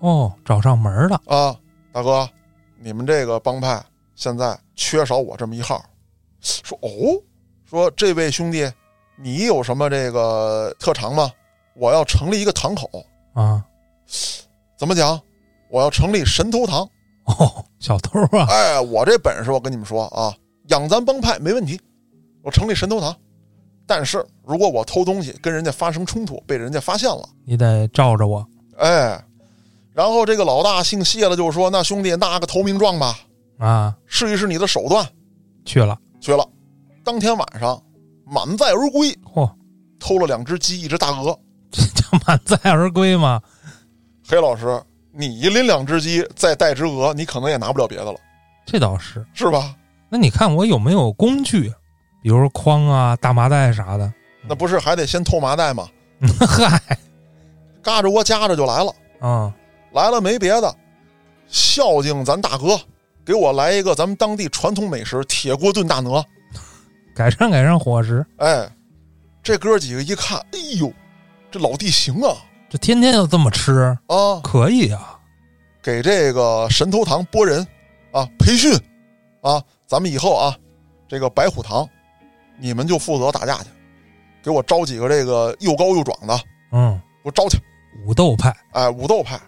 [0.00, 1.20] 哦，找上门儿了。
[1.26, 1.56] 啊，
[1.92, 2.28] 大哥，
[2.78, 3.82] 你们这个帮派
[4.14, 5.82] 现在缺少我这么一号，
[6.40, 6.88] 说哦，
[7.68, 8.70] 说这位兄弟，
[9.16, 11.30] 你有什么这个特长吗？
[11.74, 12.88] 我要成立一个堂口，
[13.34, 13.62] 啊，
[14.78, 15.20] 怎么讲？
[15.68, 16.88] 我要成立神偷堂。
[17.24, 20.32] 哦，小偷啊，哎，我这本事，我跟你们说啊，
[20.68, 21.80] 养咱帮派没问题，
[22.42, 23.14] 我成立神偷堂。
[23.84, 28.46] 但是如果我偷东西跟人家发生冲突，被人家发现了，你得罩着我
[28.78, 29.20] 哎，
[29.92, 33.18] 然后这个老大姓谢了，就说：“那兄弟拿个投名状吧，
[33.58, 33.96] 啊！
[34.06, 35.04] 试一试你的手段。
[35.64, 36.48] 去了，”去了，
[37.06, 37.80] 当天晚上
[38.24, 39.48] 满载而归，嚯、
[40.00, 41.38] 偷了两只鸡，一只大鹅。
[41.70, 43.40] 这叫满载而归吗？
[44.26, 44.82] 黑老师，
[45.12, 48.18] 你一拎两只鸡，再带只鹅，你可能也拿不了别的了，
[48.66, 49.24] 这倒是。
[49.32, 49.76] 是吧？
[50.08, 51.72] 那你看我有没有工具，
[52.24, 54.12] 比如说筐啊、大麻袋啥的？
[54.48, 55.86] 那不是还得先偷麻袋吗？
[56.44, 56.98] 嗨，
[57.80, 58.92] 嘎着窝夹着就来了。
[59.20, 59.54] 啊，
[59.92, 60.74] 来了没别的，
[61.46, 62.76] 孝敬咱大哥，
[63.24, 66.24] 给我来一个咱们当地传统美食铁锅炖大鹅。
[67.16, 68.70] 改善改善伙食，哎，
[69.42, 70.92] 这哥几个一看，哎呦，
[71.50, 72.36] 这老弟行啊
[72.68, 74.38] 这天天就这么吃，啊！
[74.44, 75.18] 可以啊。
[75.82, 77.66] 给这个神头堂拨人
[78.12, 78.70] 啊培训
[79.40, 80.54] 啊，咱们以后啊，
[81.08, 81.88] 这个白虎堂，
[82.58, 83.70] 你们就负责打架去，
[84.42, 86.38] 给我招几个这个又高又壮的，
[86.72, 87.56] 嗯，给我招去。
[88.04, 89.40] 武斗派，哎，武斗派，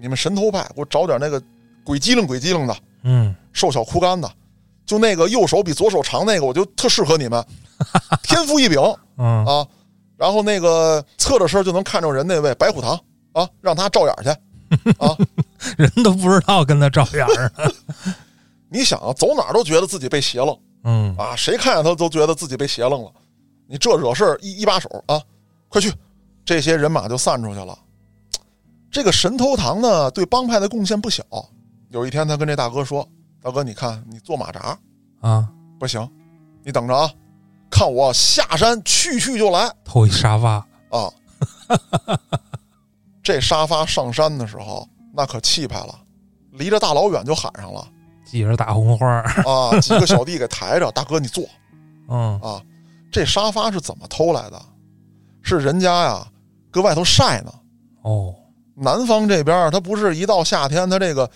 [0.00, 1.40] 你们神偷派，给我找点那个
[1.84, 4.28] 鬼机灵鬼机灵的，嗯，瘦小枯干的，
[4.84, 7.44] 就那个右手比左手长那个，我就特适合你们，
[8.22, 8.78] 天赋异禀
[9.18, 9.66] 嗯，啊。
[10.16, 12.92] 然后那个侧着身就能看着人那位白虎堂
[13.32, 14.28] 啊，让他照眼去
[14.98, 15.16] 啊。
[15.76, 17.52] 人都不知道跟他照眼儿。
[18.70, 23.10] 你想啊，走哪儿都觉得自己被邪了嗯，啊，谁看见他都觉得自己被邪楞了。
[23.66, 25.20] 你这惹事儿一一把手啊，
[25.68, 25.92] 快去！
[26.44, 27.78] 这些人马就散出去了。
[28.90, 31.24] 这个神偷堂呢，对帮派的贡献不小。
[31.90, 33.08] 有一天，他跟这大哥说
[33.42, 34.78] ：“大哥，你看你坐马扎，
[35.20, 36.08] 啊，不行，
[36.64, 37.10] 你等着啊，
[37.70, 41.12] 看我下山去去就来偷一沙发，啊！
[43.22, 45.98] 这沙发上山的时候，那可气派了，
[46.52, 47.86] 离着大老远就喊上了
[48.24, 49.06] 系着大红花，
[49.44, 49.78] 啊！
[49.80, 51.44] 几个小弟给抬着，大哥你坐
[52.08, 52.62] 嗯，啊！
[53.10, 54.62] 这沙发是怎么偷来的？
[55.42, 56.26] 是人家呀
[56.70, 57.52] 搁外头晒呢。
[58.02, 58.32] 哦，
[58.76, 61.28] 南方这边它不是一到夏天，它这个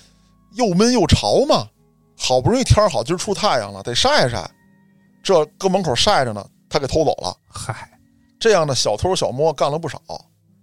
[0.54, 1.66] 又闷又潮嘛，
[2.16, 4.48] 好不容易天儿好，今儿出太阳了，得晒晒。
[5.22, 7.36] 这搁门口晒着呢，他给偷走了。
[7.48, 7.90] 嗨，
[8.38, 10.00] 这样的小偷小摸干了不少，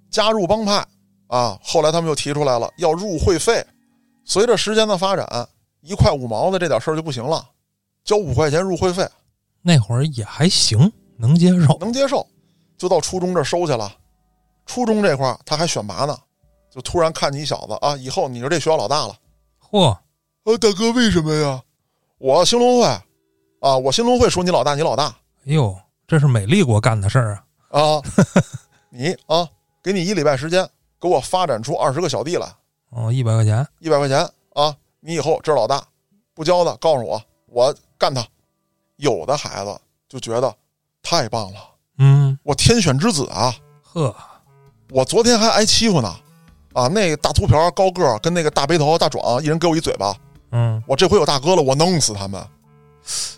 [0.10, 0.86] 加入帮派
[1.28, 1.60] 啊。
[1.62, 3.66] 后来他们又提出来了要入会费，
[4.26, 5.48] 随着时间的发展，
[5.82, 7.46] 一块五毛的这点事儿就不行了，
[8.04, 9.08] 交五块钱入会费
[9.62, 11.78] 那会儿也还行，能接受。
[11.80, 12.26] 能接受，
[12.78, 13.92] 就到初中这儿收去了。
[14.66, 16.18] 初中这块儿他还选拔呢，
[16.72, 19.16] 就突然看你小子啊，以后你是这学校老大了。
[19.70, 19.98] 嚯，
[20.44, 21.62] 啊，大哥，为什么呀？
[22.18, 22.86] 我兴隆会，
[23.62, 25.06] 啊，我兴隆会说你老大，你老大
[25.46, 27.82] 哎呦，这是美丽国干的事儿啊！
[27.82, 28.02] 啊，
[28.90, 29.48] 你啊，
[29.82, 30.68] 给你一礼拜时间，
[31.00, 32.48] 给我发展出二十个小弟来，
[32.90, 34.20] 哦，一百块钱，一百块钱
[34.54, 35.82] 啊，你以后这是老大，
[36.34, 38.26] 不交的告诉我，我干他。
[38.98, 39.78] 有的孩子
[40.08, 40.56] 就觉得
[41.02, 41.60] 太棒了，
[41.98, 43.54] 嗯，我天选之子啊！
[43.82, 44.16] 呵，
[44.92, 46.16] 我昨天还挨欺负呢，
[46.74, 50.16] 啊，那个大秃瓢高个儿跟那个大背头大壮，一人给我一嘴巴，
[50.54, 52.42] 嗯，我这回有大哥了，我弄死他们。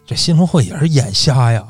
[0.05, 1.65] 这新龙会也是眼瞎呀，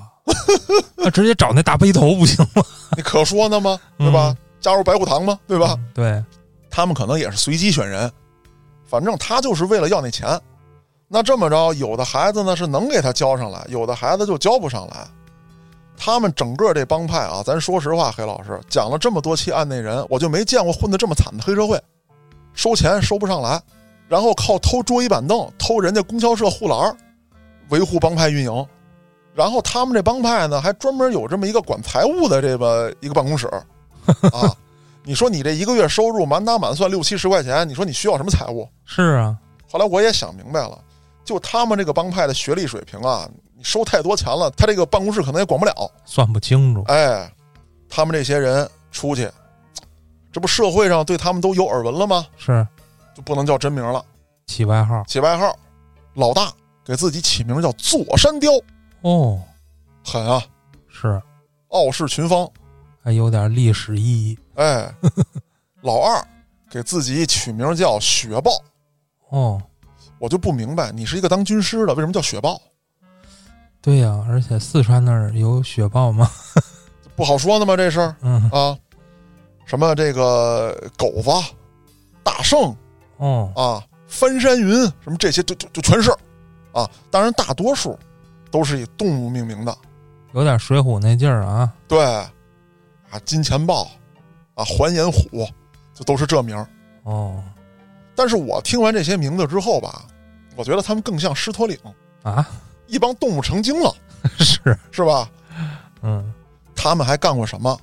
[0.98, 2.64] 那直接找那大背头不行吗？
[2.98, 3.80] 你可说呢吗？
[3.98, 4.36] 对吧？
[4.60, 5.40] 加入白虎堂吗？
[5.48, 5.78] 对吧？
[5.94, 6.22] 对，
[6.70, 8.12] 他们可能也是随机选人，
[8.86, 10.38] 反正他就是为了要那钱。
[11.08, 15.08] 那这么着，有的孩子呢是能给他交上来，有的孩子就交不上来。
[15.96, 21.80] 他们整个这帮派啊，咱说实话，黑老师讲了这么多期案内人，我就没见过混得这么惨的黑社会，
[22.54, 23.62] 收钱收不上来，
[24.08, 26.96] 然后靠偷桌椅板凳、偷人家供销社护栏儿
[27.70, 28.68] 维护帮派运营，
[29.34, 33.48] 然后他们这帮派呢还专门有这么一个管财务的这么一个办公室
[34.32, 34.56] 啊。
[35.08, 38.68] 你说你这一个月收入满打满算六七十块钱，你说你需要什么财务？
[38.86, 39.38] 是啊，
[39.72, 40.80] 后来我也想明白了，
[41.24, 45.74] 就他们这个帮派的学历水平啊，你收太多钱了，他这个办公室可能也管不了。
[46.06, 47.32] 算不清楚，哎，
[47.88, 49.30] 他们这些人出去，
[50.32, 52.26] 这不社会上对他们都有耳闻了吗？
[52.38, 52.66] 是
[53.16, 54.04] 就不能叫真名了，
[54.46, 55.58] 起外号起外号，
[56.16, 56.52] 老大
[56.84, 58.52] 给自己起名叫座山雕，
[59.02, 59.42] 哦，
[60.04, 60.44] 狠啊，
[60.88, 61.20] 是
[61.70, 62.48] 傲视群芳。
[63.02, 64.92] 还有点历史意义哎，
[65.82, 66.28] 老二
[66.70, 68.52] 给自己取名叫雪豹，
[69.30, 69.62] 哦。
[70.18, 72.60] 我就不明白，你是一个当军师的，为什么叫雪豹？
[73.82, 76.32] 对呀、而且四川那儿有雪豹吗？
[77.16, 77.78] 不好说呢吗？
[77.78, 78.76] 这事儿嗯，啊，
[79.66, 81.30] 什么这个狗子、
[82.24, 82.76] 大圣
[83.18, 86.12] 哦，啊、翻山云，什么这些就就就全是
[86.72, 86.90] 啊。
[87.10, 87.98] 当然，大多数
[88.52, 89.78] 都是以动物命名的，
[90.34, 91.72] 有点水浒那劲儿啊。
[91.88, 93.90] 对啊，金钱豹
[94.54, 95.48] 啊，环眼虎，
[95.94, 96.68] 就都是这名儿。
[97.04, 97.44] 哦
[98.18, 100.06] 但是我听完这些名字之后吧，
[100.56, 101.78] 我觉得他们更像狮驼岭
[102.24, 102.48] 啊，
[102.88, 103.94] 一帮动物成精了，
[104.40, 105.30] 是，是吧？
[106.02, 106.34] 嗯
[106.74, 107.78] 他们还干过什么？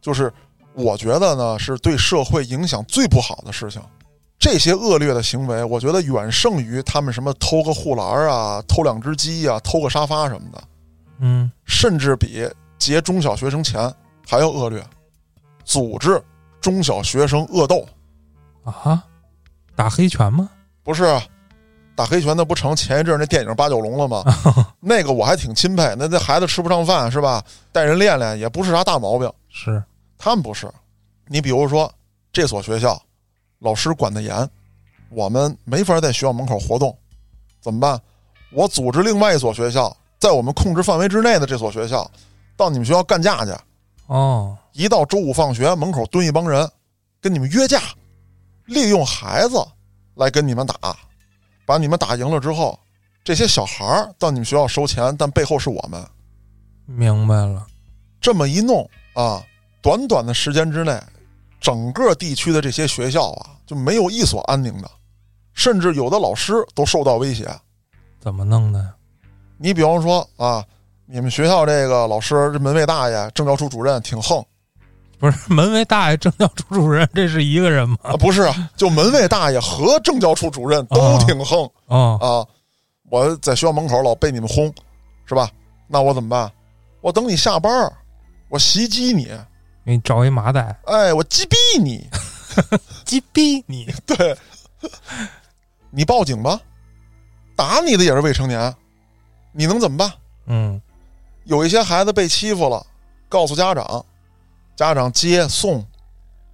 [0.00, 0.32] 就是
[0.74, 3.82] 我觉得呢，是对社会影响最不好的事情。
[4.42, 10.60] 这些恶劣的行为，我觉得远胜于他们什么偷个护栏啊、偷两只鸡啊、偷个沙发什么的，
[11.20, 12.44] 嗯，甚至比
[12.76, 13.88] 劫中小学生钱
[14.28, 14.84] 还要恶劣。
[15.64, 16.20] 组织
[16.60, 17.86] 中小学生恶斗，
[18.64, 19.04] 啊，
[19.76, 20.50] 打黑拳吗？
[20.82, 21.04] 不是
[21.94, 24.24] 打黑拳，那不成前一阵那电影《八角龙》了吗？
[24.80, 27.44] 那个我还挺钦佩，那那孩子吃不上饭是吧？
[27.70, 29.32] 带人练练也不是啥大毛病。
[29.48, 29.80] 是，
[30.18, 30.68] 他们不是，
[31.28, 31.88] 你比如说
[32.32, 33.00] 这所学校，
[33.62, 34.48] 老师管得严，
[35.08, 36.96] 我们没法在学校门口活动，
[37.60, 37.98] 怎么办？
[38.52, 42.10] 我组织另外一所学校，在我们控制范围之内的这所学校，
[42.56, 43.52] 到你们学校干架去。
[44.08, 46.68] 哦，一到周五放学，门口蹲一帮人，
[47.20, 47.80] 跟你们约架，
[48.66, 49.56] 利用孩子
[50.16, 50.96] 来跟你们打，
[51.64, 52.78] 把你们打赢了之后，
[53.22, 56.04] 这些小孩儿到你们学校收钱，但背后是我们。
[56.84, 57.64] 明白了。
[58.20, 59.42] 这么一弄啊，
[59.80, 61.00] 短短的时间之内，
[61.62, 64.90] 整个地区的这些学校啊，就没有一所安宁的，
[65.54, 67.48] 甚至有的老师都受到威胁。
[68.20, 68.92] 怎么弄的？
[69.58, 70.64] 你比方说啊，
[71.06, 74.44] 你们学校这个老师这门卫大爷、政教处主任挺横
[75.20, 77.96] 不是门卫大爷、政教处主任， 这是一个人吗？
[78.02, 82.42] 啊，不是啊，就门卫大爷和政教处主任都挺横哦，啊。
[83.08, 84.72] 我在学校门口老被你们轰，
[85.26, 85.48] 是吧？
[85.86, 86.50] 那我怎么办？
[87.02, 87.92] 我等你下班，
[88.48, 89.30] 我袭击你，
[89.84, 92.08] 给你找一麻袋，哎，我 击毙你。
[93.04, 93.92] 击毙你。
[94.06, 94.36] 对，
[95.90, 96.60] 你报警吧，
[97.56, 98.74] 打你的也是未成年，
[99.52, 100.12] 你能怎么办？
[100.46, 100.80] 嗯，
[101.44, 102.84] 有一些孩子被欺负了，
[103.28, 104.04] 告诉家长，
[104.76, 105.84] 家长接送，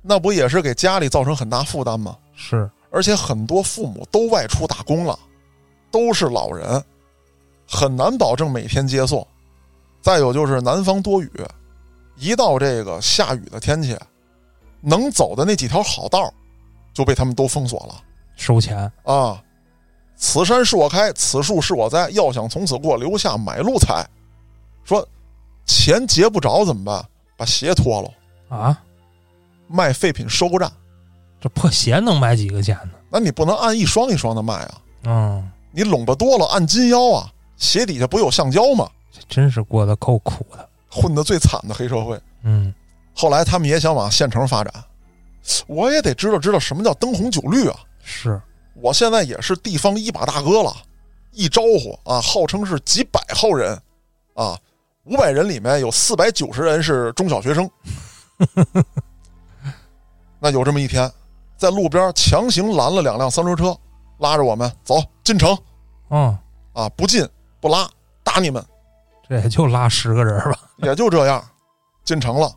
[0.02, 2.16] 那不也是给家里造成很大负担吗？
[2.34, 5.18] 是，而且很多父母都外出打工了，
[5.90, 6.82] 都是老人，
[7.68, 9.26] 很难保证每天接送。
[10.00, 11.30] 再有就是南方多雨，
[12.18, 13.96] 一到这个下雨的天气，
[14.80, 16.32] 能走的那几条好道儿
[16.92, 17.94] 就被他们都封锁了。
[18.36, 18.90] 收钱。
[19.04, 19.42] 啊，
[20.16, 22.10] 此山是我开，此树是我栽。
[22.10, 24.06] 要想从此过，留下买路财。
[24.84, 25.06] 说
[25.64, 27.04] 钱结不着怎么办？
[27.36, 28.82] 把鞋脱了，啊，
[29.68, 30.72] 卖废品收购站。
[31.40, 32.90] 这破鞋能卖几个钱呢？
[33.08, 37.32] 那你不能按一双一双的卖啊，嗯，你拢吧多了按斤腰啊。
[37.56, 38.90] 鞋底下不有橡胶吗？
[39.12, 40.67] 这真是过得够苦的。
[41.00, 42.20] 混得最惨的黑社会。
[42.42, 42.74] 嗯，
[43.14, 44.72] 后来他们也想往县城发展，
[45.66, 47.76] 我也得知道知道什么叫灯红酒绿啊！
[48.02, 48.40] 是，
[48.74, 50.74] 我现在也是地方一把大哥了，
[51.32, 53.80] 一招呼啊，号称是几百号人，
[54.34, 54.58] 啊，
[55.04, 57.70] 五百人里面有四百九十人是中小学生。
[60.40, 61.10] 那有这么一天，
[61.56, 63.76] 在路边强行拦了两辆三轮车，
[64.18, 65.56] 拉着我们走进城
[66.10, 66.38] 嗯，
[66.72, 67.28] 啊，不进
[67.60, 67.88] 不拉，
[68.22, 68.64] 打你们。
[69.28, 70.58] 这也就拉十个人吧。
[70.78, 71.44] 也就这样，
[72.04, 72.50] 进城了。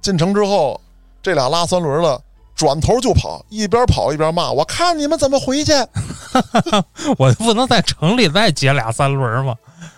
[0.00, 0.80] 进城之后，
[1.22, 2.20] 这俩拉三轮的
[2.54, 5.72] 转头就跑，一边跑一边骂：“我看你们怎么回去
[7.18, 9.56] 我不能在城里再劫俩三轮吗？！”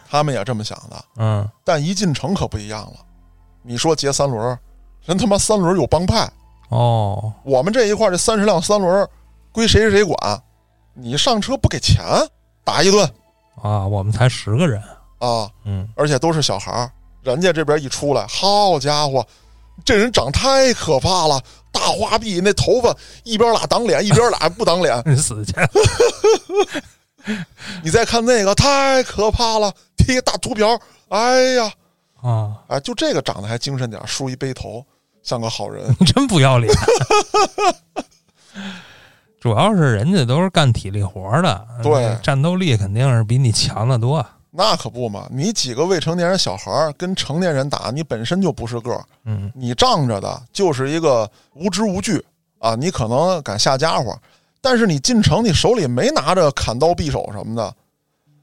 [0.09, 1.05] 他们也这么想的。
[1.16, 2.93] 嗯，但一进城可不一样了。
[3.62, 4.57] 你说劫三轮，
[5.05, 6.31] 人他妈三轮有帮派，
[6.68, 9.09] 哦，我们这一块儿这三十辆三轮
[9.51, 10.43] 归谁谁谁管，
[10.93, 12.05] 你上车不给钱，
[12.62, 13.11] 打一顿
[13.62, 14.81] 啊，我们才十个人。
[15.25, 15.51] 啊！
[15.64, 16.91] 嗯，而且都是小孩儿。
[17.22, 19.27] 人家这边一出来，好家伙，
[19.85, 21.41] 这人长太可怕了，
[21.72, 25.03] 大花臂，那头发一边拉挡脸，一边拉 不挡脸。
[25.07, 25.55] 你死去。
[27.83, 31.72] 你再看那个，太可怕了，剃个大秃瓢，哎呀，
[32.20, 34.85] 啊，哎，就这个长得还精神点儿，梳一背头，
[35.22, 35.97] 像个好人。
[35.99, 36.70] 你 真不要脸。
[39.41, 44.25] 主要是人家都是干体力活的，对战斗力肯定是比你强得多。
[44.57, 52.24] 那可不嘛，你几个未成年人小孩儿跟成年人打，你本身就不是个儿，嗯，你仗着的就是一个无知无惧
[52.61, 52.76] 啊！
[52.76, 54.16] 你可能敢下家伙，
[54.61, 57.74] 但是你进城，你手里没拿着砍刀匕首什么的，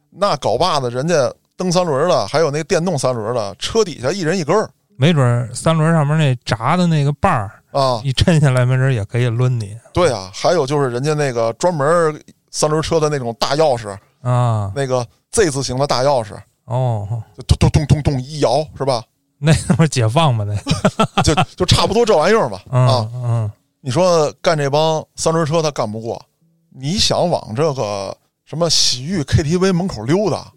[0.09, 8.01] 那搞把子，人家蹬三轮的，还有那电动三轮的，车底下一人一根儿没准儿三轮上面那闸的那个把儿啊！
[8.03, 14.71] 一抻下来，没准儿也可以抡你对啊，还有就是人家那个专门三轮车的那种大钥匙，啊。
[14.75, 19.03] 那个 Z 字形的大钥匙，哦，就咚咚咚咚咚一摇是吧？
[19.43, 20.55] 那他妈解放吗那
[21.23, 23.09] 就就差不多这玩意儿吧嗯啊！
[23.15, 26.23] 嗯，你说干这帮三轮车他干不过，
[26.69, 28.15] 你想往这个
[28.45, 30.51] 什么洗浴 KTV 门口溜达，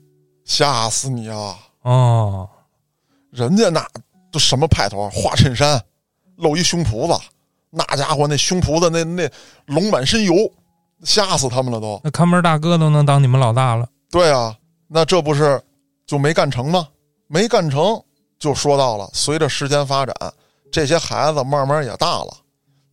[0.45, 1.57] 吓死你啊！
[1.81, 2.49] 哦，
[3.31, 3.87] 人家那
[4.31, 5.09] 都什么派头？
[5.11, 5.83] 花衬衫，
[6.37, 7.19] 露一胸脯子，
[7.71, 9.31] 那家伙那胸脯子那那
[9.65, 10.35] 龙满身油，
[11.05, 12.01] 吓死他们了都。
[12.03, 13.87] 那看门大哥都能当你们老大了。
[14.11, 14.57] 对啊，
[14.89, 15.63] 那这不是
[16.07, 16.89] 就没干成吗？
[17.27, 18.03] 没干成，
[18.39, 20.15] 就说到了，随着时间发展，
[20.71, 22.37] 这些孩子慢慢也大了，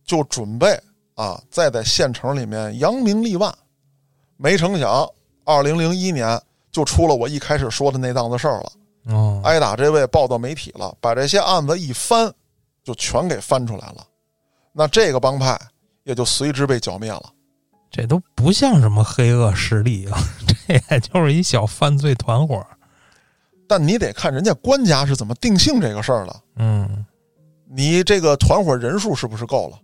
[0.04, 0.78] 就准备
[1.14, 3.52] 啊，再在县城里面扬名立万。
[4.36, 5.08] 没成想，
[5.44, 6.40] 二零零一年
[6.70, 8.72] 就出了我一开始说的那档子事儿了。
[9.14, 12.32] 哦，挨打这位报到媒体了，把这些案子一翻，
[12.82, 14.06] 就全给翻出来了。
[14.72, 15.60] 那这个帮派
[16.04, 17.22] 也就随之被剿灭了。
[17.92, 20.18] 这都不像什么黑恶势力啊，
[20.66, 22.66] 这也就是一小犯罪团伙。
[23.68, 26.40] 但你得看人家官家是怎么定性这个事儿了。
[26.56, 27.06] 嗯，
[27.70, 29.78] 你这个团伙人数是不是够了？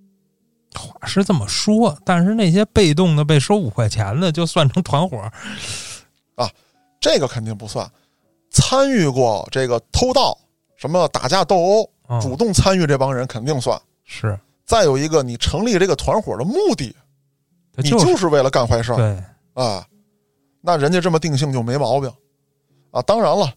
[0.74, 5.18] 话是这么说，但是那些被动的被收五块钱的，就算成团伙
[6.34, 6.50] 啊。
[7.00, 7.88] 这个肯定不算。
[8.50, 10.36] 参与过这个偷盗、
[10.76, 13.80] 什么打架斗殴，嗯主动参与这帮人肯定算。
[14.04, 16.94] 是，再有一个，你成立这个团伙的目的，
[17.82, 19.22] 你就是就是为了干坏事儿对，
[19.54, 19.84] 啊。
[20.60, 22.12] 那人家这么定性就没毛病
[22.90, 23.00] 啊。
[23.02, 23.50] 当然了，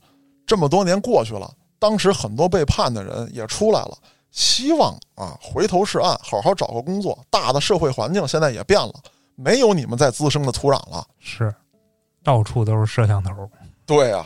[0.45, 3.97] 这么多年过去了，当时很多被判的人也出来了，
[4.29, 7.17] 希望啊回头是岸，好好找个工作。
[7.29, 8.93] 大的社会环境现在也变了，
[9.35, 11.03] 没有你们在滋生的土壤了。
[11.19, 11.53] 是，
[12.23, 13.31] 到处都是摄像头。
[13.85, 14.25] 对呀、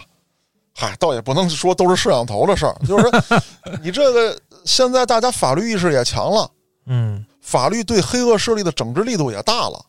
[0.76, 3.42] 嗨，倒也不能说都是摄像头的事儿，就是说
[3.82, 6.52] 你这个现在大家法律意识也强了，
[6.88, 9.80] 嗯，法律对黑恶势力的整治力度也大了，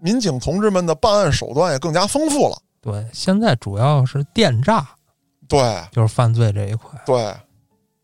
[0.00, 2.58] 民警同志们的办案手段也更加丰富了。
[2.82, 4.86] 对，现在主要是电诈，
[5.48, 7.00] 对就是犯罪这一块。
[7.06, 7.34] 对，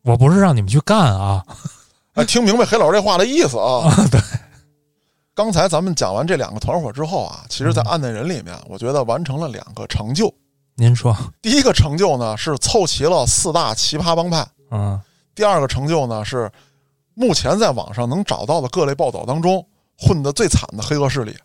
[0.01, 1.45] 我不是让你们去干啊，
[2.15, 3.93] 哎，听明白黑老师这话的意思 啊？
[4.09, 4.19] 对，
[5.35, 10.33] 刚才咱们讲完这两个团伙之后啊，其实，在案内人里面，我觉得完成了两个成就。
[10.75, 14.99] 您说，第一个成就呢是凑齐了四大奇葩帮派，嗯，
[15.35, 16.51] 第二个成就呢是
[17.13, 19.65] 目前在网上能找到的各类报道当中
[19.97, 21.35] 混得最惨的黑恶势力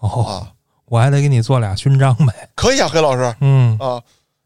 [0.00, 0.50] 哦，啊。
[0.86, 2.50] 我还得给你做俩勋章呗。
[2.54, 4.02] 可以啊，黑老师嗯，啊。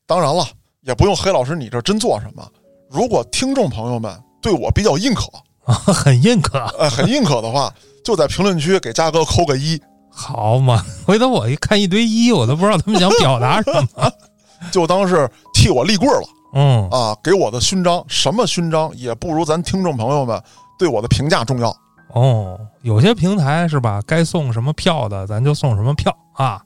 [0.06, 0.46] 当然了，
[0.82, 2.46] 也不用黑老师你这真做什么。
[2.88, 5.24] 如果听众朋友们对我比较认可，
[5.64, 10.82] 啊， 很认可，呃，很认可的话，就在评论区给嘉哥扣个一，好嘛。
[11.04, 14.10] 回头我一看一堆一，我都不知道他们想表达什么。
[14.72, 17.16] 就当是替我立棍儿了嗯，啊！
[17.22, 20.42] 给我的勋章，什么勋章也不如咱听众朋友们
[20.78, 21.74] 对我的评价重要。
[22.14, 24.00] 哦，有些平台是吧？
[24.06, 26.62] 该送什么票的，咱就送什么票啊。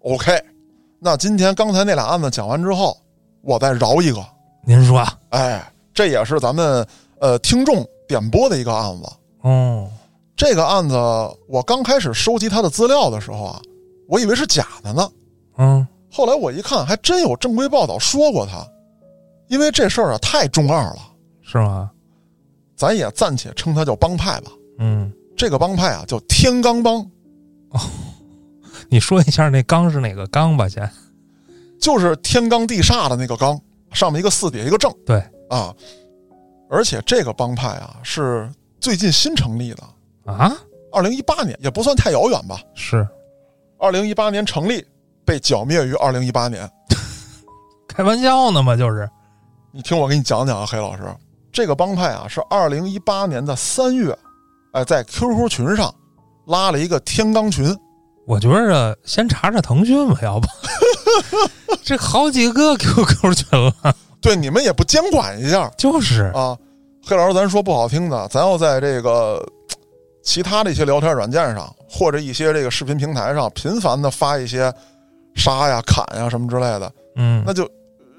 [0.00, 0.38] OK，
[0.98, 2.96] 那今天刚才那俩案子讲完之后，
[3.40, 4.22] 我再饶一个，
[4.62, 6.86] 您说，哎，这也是咱们
[7.18, 9.10] 呃听众点播的一个案子。
[9.40, 9.88] 哦，
[10.36, 10.94] 这个案子
[11.48, 13.60] 我刚开始收集他的资料的时候啊，
[14.06, 15.08] 我以为是假的呢。
[15.56, 18.66] 嗯，后来我一看，还真有正规报道说过他，
[19.48, 20.98] 因为这事儿啊太中二了，
[21.42, 21.90] 是吗？
[22.76, 24.50] 咱也暂且称它叫帮派吧。
[24.78, 26.96] 嗯，这个帮派啊叫天罡帮，
[27.70, 27.80] 哦
[28.90, 30.88] 你说一下那刚是哪个刚吧，先。
[31.80, 33.60] 就是天罡地煞的那个罡，
[33.92, 35.74] 上面一个四，底下一个正对，啊。
[36.70, 40.56] 而且这个帮派啊是最近新成立的，啊，
[40.90, 42.58] 二零一八年也不算太遥远吧。
[42.74, 43.06] 是
[43.78, 44.84] 二零一八年成立，
[45.24, 46.68] 被剿灭于二零一八年。
[47.86, 48.74] 开玩笑呢嘛？
[48.74, 49.08] 就是，
[49.76, 51.02] 你听我给你讲讲啊，黑老师，
[51.52, 54.16] 这个帮派啊是二零一八年的三月，
[54.70, 55.92] 哎，在 QQ 群上
[56.46, 57.76] 拉了一个天罡群，
[58.24, 60.46] 我觉着先查查腾讯吧，要不。
[61.82, 63.74] 这好几个 QQ 群了，
[64.20, 65.68] 对你们也不监管一下。
[65.76, 66.30] 就是。
[66.36, 66.56] 啊？
[67.04, 69.44] 黑老师，咱说不好听的，咱要在这个
[70.22, 74.72] 其他的一些聊天软件上，或者一些这个视频平台上频繁的发一些
[75.34, 77.68] 杀呀、砍呀什么之类的，嗯，那就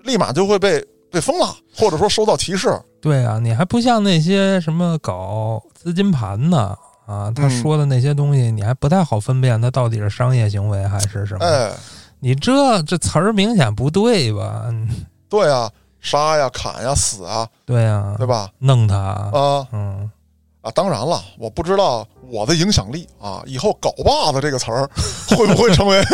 [0.04, 0.86] 立马就会被
[1.16, 2.78] 被封了，或者说收到提示。
[3.02, 6.58] 对啊，你还不像那些什么搞资金盘的
[7.08, 11.46] 啊，他嗯说的那些东西，你还不太好分辨他到底是商业行为还是什么。
[11.46, 11.72] 哎，
[12.20, 14.66] 你这这词儿明显不对吧？
[14.68, 14.90] 嗯
[15.30, 18.50] 对啊，杀呀、砍呀、死啊， 对呀、对吧？
[18.60, 20.10] 弄他，啊嗯，
[20.62, 24.90] 啊，当然了，我不知道我的影响力啊，以后“镐把子”这个词儿
[25.30, 26.02] 会不会成为？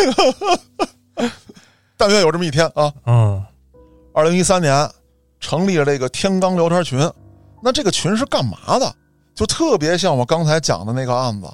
[1.97, 2.91] 但愿有这么一天啊！
[3.06, 3.43] 嗯
[4.14, 4.89] 二零一三年
[5.39, 6.99] 成立了这个天罡聊天群，
[7.62, 8.95] 那这个群是干嘛的？
[9.34, 11.47] 就特别像我刚才讲的那个案子，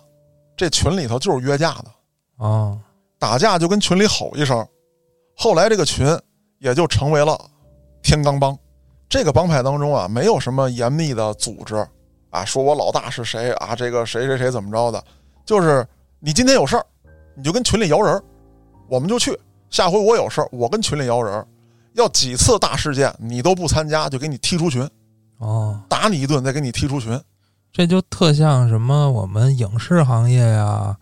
[0.55, 2.77] 这群里头就是约架的，啊，
[3.19, 4.67] 打架就跟群里吼一声，
[5.35, 6.07] 后来这个群
[6.59, 7.39] 也就成为了
[8.01, 8.57] 天罡帮。
[9.07, 11.75] 这个帮派当中啊，没有什么严密的组织
[12.31, 15.01] 啊，说我老大是谁啊，这个谁谁谁怎么着的，
[15.45, 15.87] 就是
[16.19, 16.85] 你今天有事儿，
[17.35, 18.21] 你就跟群里摇人，
[18.89, 19.39] 我们就去。
[19.69, 21.45] 下回我有事儿，我跟群里摇人，
[21.97, 24.87] 要几次大事件你都不参加，就给你踢出群，
[25.39, 27.19] 哦，打你一顿，再给你踢出群。
[27.73, 30.95] 这就特像什么我们影视行业呀、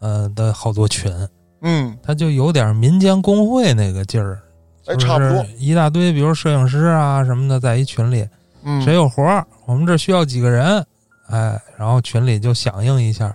[0.00, 1.12] 呃的好多群，
[1.60, 4.42] 嗯，它就有点民间工会那个劲儿。
[4.86, 5.44] 哎，差不多。
[5.58, 8.26] 一大堆，比如摄影师啊什么的，在一群里，
[8.64, 10.84] 嗯，谁有活儿，我们这需要几个人，
[11.28, 13.26] 哎，然后群里就响应一下，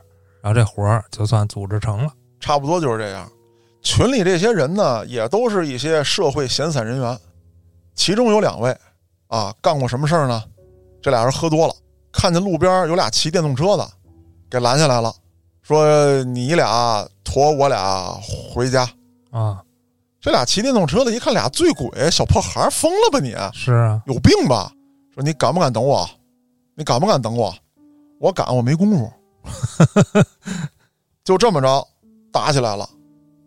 [0.41, 2.12] 然后这活儿就算组织成了。
[2.39, 3.28] 差不多就是这样。
[3.88, 7.18] 群里这些人呢，也都是一些社会闲散人员，
[7.96, 8.78] 其中有两位
[9.28, 10.44] 啊，干过什么事儿呢？
[11.02, 11.74] 这俩人喝多了，
[12.12, 13.90] 看见路边有俩骑电动车的，
[14.50, 15.16] 给拦下来了，
[15.62, 18.14] 说你俩驮我俩
[18.54, 18.86] 回家。
[19.32, 19.64] 啊，
[20.20, 23.34] 这俩骑电动车的，一看俩醉鬼，小破孩，疯了吧你？
[23.54, 24.70] 是啊，有病吧？
[25.14, 26.06] 说你敢不敢等我？
[26.76, 27.56] 你敢不敢等我？
[28.20, 29.10] 我敢，我没功夫。
[31.24, 31.88] 就这么着，
[32.34, 32.88] 打起来了。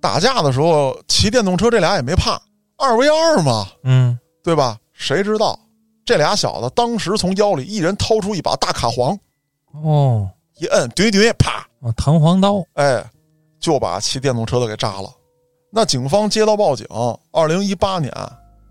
[0.00, 2.40] 打架的时候，骑电动车这俩也没怕，
[2.76, 4.78] 二 v 二嘛，嗯，对吧？
[4.92, 5.58] 谁知道？
[6.04, 9.16] 这俩小子当时从腰里一人掏出一把大卡簧，
[9.84, 13.04] 哦，一摁，怼怼，啪，哦弹簧刀，哎，
[13.60, 15.08] 就把骑电动车的给炸了。
[15.70, 16.84] 那警方接到报警，
[17.30, 18.12] 二零一八年，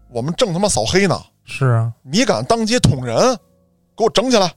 [0.09, 3.15] 我们正他妈扫黑呢，是啊，你敢当街捅人，
[3.95, 4.51] 给我整起来！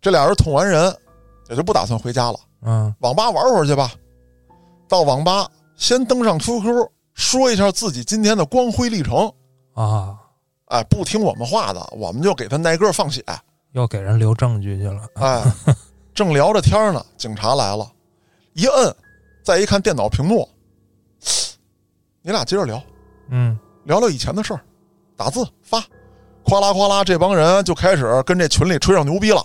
[0.00, 0.92] 这俩人捅完人，
[1.48, 3.92] 也就不打算回家了，嗯，网吧玩会儿去吧。
[4.88, 5.46] 到网吧
[5.82, 9.26] 先登上 QQ，说一下自己今天的光辉历程。
[9.74, 10.16] 啊，
[10.66, 13.20] 哎，不听我们话的，我们就给他挨个放血。
[13.72, 15.02] 又给人留证据去了。
[15.14, 15.42] 哎，
[16.14, 17.90] 正聊着天呢，警察来了，
[18.52, 18.94] 一摁，
[19.42, 20.48] 再一看电脑屏幕，
[22.22, 22.80] 你俩接着聊，
[23.30, 24.60] 嗯，聊聊以前的事儿，
[25.16, 25.84] 打字发，
[26.44, 29.44] 哗啦哗啦，这帮人就开始跟这群里吹上牛逼了。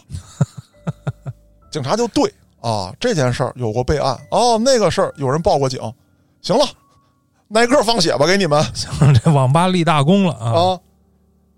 [1.73, 2.31] 警察就对
[2.61, 5.81] 啊，这件事儿有过备案哦，那个事儿有人报过警，
[6.47, 6.65] 行了，
[7.55, 10.53] 挨个放血吧，给你们 行，这网吧立大功了啊！
[10.53, 10.79] 啊。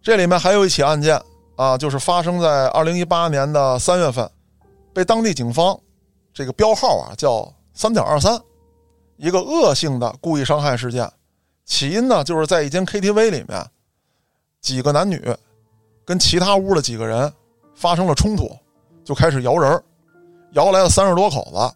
[0.01, 1.21] 这里面还有一起案件
[1.55, 4.27] 啊，就是发生在二零一八年的三月份，
[4.91, 5.79] 被当地警方
[6.33, 8.41] 这个标号啊叫三点二三，
[9.17, 11.07] 一个恶性的故意伤害事件。
[11.65, 13.63] 起因呢，就是在一间 KTV 里面，
[14.59, 15.23] 几个男女
[16.03, 17.31] 跟其他屋的几个人
[17.75, 18.49] 发生了冲突，
[19.05, 19.83] 就开始摇人儿，
[20.53, 21.75] 摇来了三十多口子，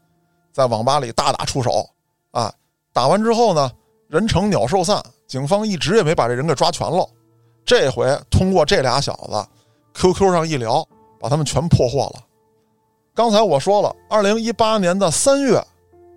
[0.52, 1.88] 在网吧里大打出手。
[2.32, 2.52] 啊，
[2.94, 3.70] 打完之后呢，
[4.08, 7.06] 人成鸟兽散，警方一直也没把这人给抓全了。
[7.66, 9.46] 这回通过这俩小子
[9.94, 10.88] QQ 上一聊，
[11.20, 12.22] 把他们全破获了。
[13.16, 15.64] 刚才我说了，二零一八年的三月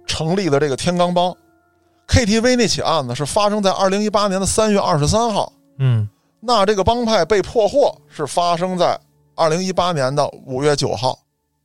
[0.06, 1.34] 成立的这个天罡帮
[2.08, 6.08] KTV 那起案子是发生在二零一八年的三月二十三号，嗯，
[6.40, 8.98] 那这个帮派被破获是发生在
[9.34, 11.18] 二零一八年的五月九号。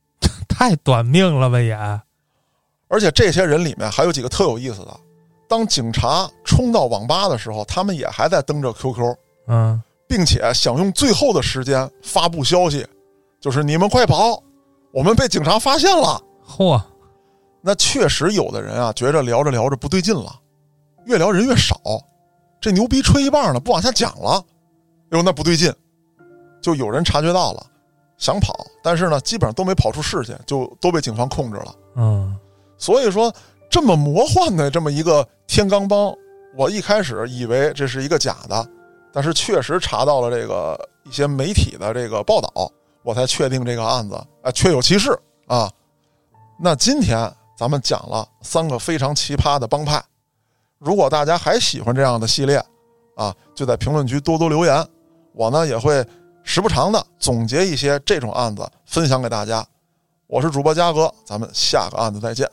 [0.48, 1.76] 太短命了吧也。
[2.92, 4.94] 而且这些人里面还有几个特有意思的，
[5.48, 9.16] 当警察冲到网吧的时候，他们也还在登着 QQ，
[9.46, 12.86] 嗯，并且想用最后的时间发布消息，
[13.40, 14.42] 就是你们快跑，
[14.92, 16.20] 我们被警察发现了。
[16.46, 16.78] 嚯，
[17.62, 20.38] 那确实有的人啊，觉着聊着聊着不对劲了，
[21.06, 21.80] 越聊人越少，
[22.60, 24.44] 这牛逼吹一半呢，不往下讲了，
[25.12, 25.72] 哟，那不对劲，
[26.60, 27.64] 就有人察觉到了，
[28.18, 31.74] 想跑，但是呢，基本上都没跑出事去，就都被警方控制了。
[31.96, 32.36] 嗯，
[32.82, 33.32] 所以说，
[33.70, 36.12] 这么魔幻的这么一个天罡帮，
[36.56, 38.68] 我一开始以为这是一个假的，
[39.12, 42.68] 但是确实查到了这个一些媒体的这个报道，
[43.04, 45.16] 我才确定这个案子啊确有其事
[45.46, 45.70] 啊。
[46.58, 50.02] 那今天咱们讲了三个非常奇葩的帮派，
[50.80, 52.60] 如果大家还喜欢这样的系列
[53.14, 54.84] 啊，就在评论区多多留言，
[55.34, 56.04] 我呢也会
[56.42, 59.64] 时不常的总结一些这种案子分享给大家。
[60.26, 62.50] 我是主播嘉哥，咱们下个案子再见。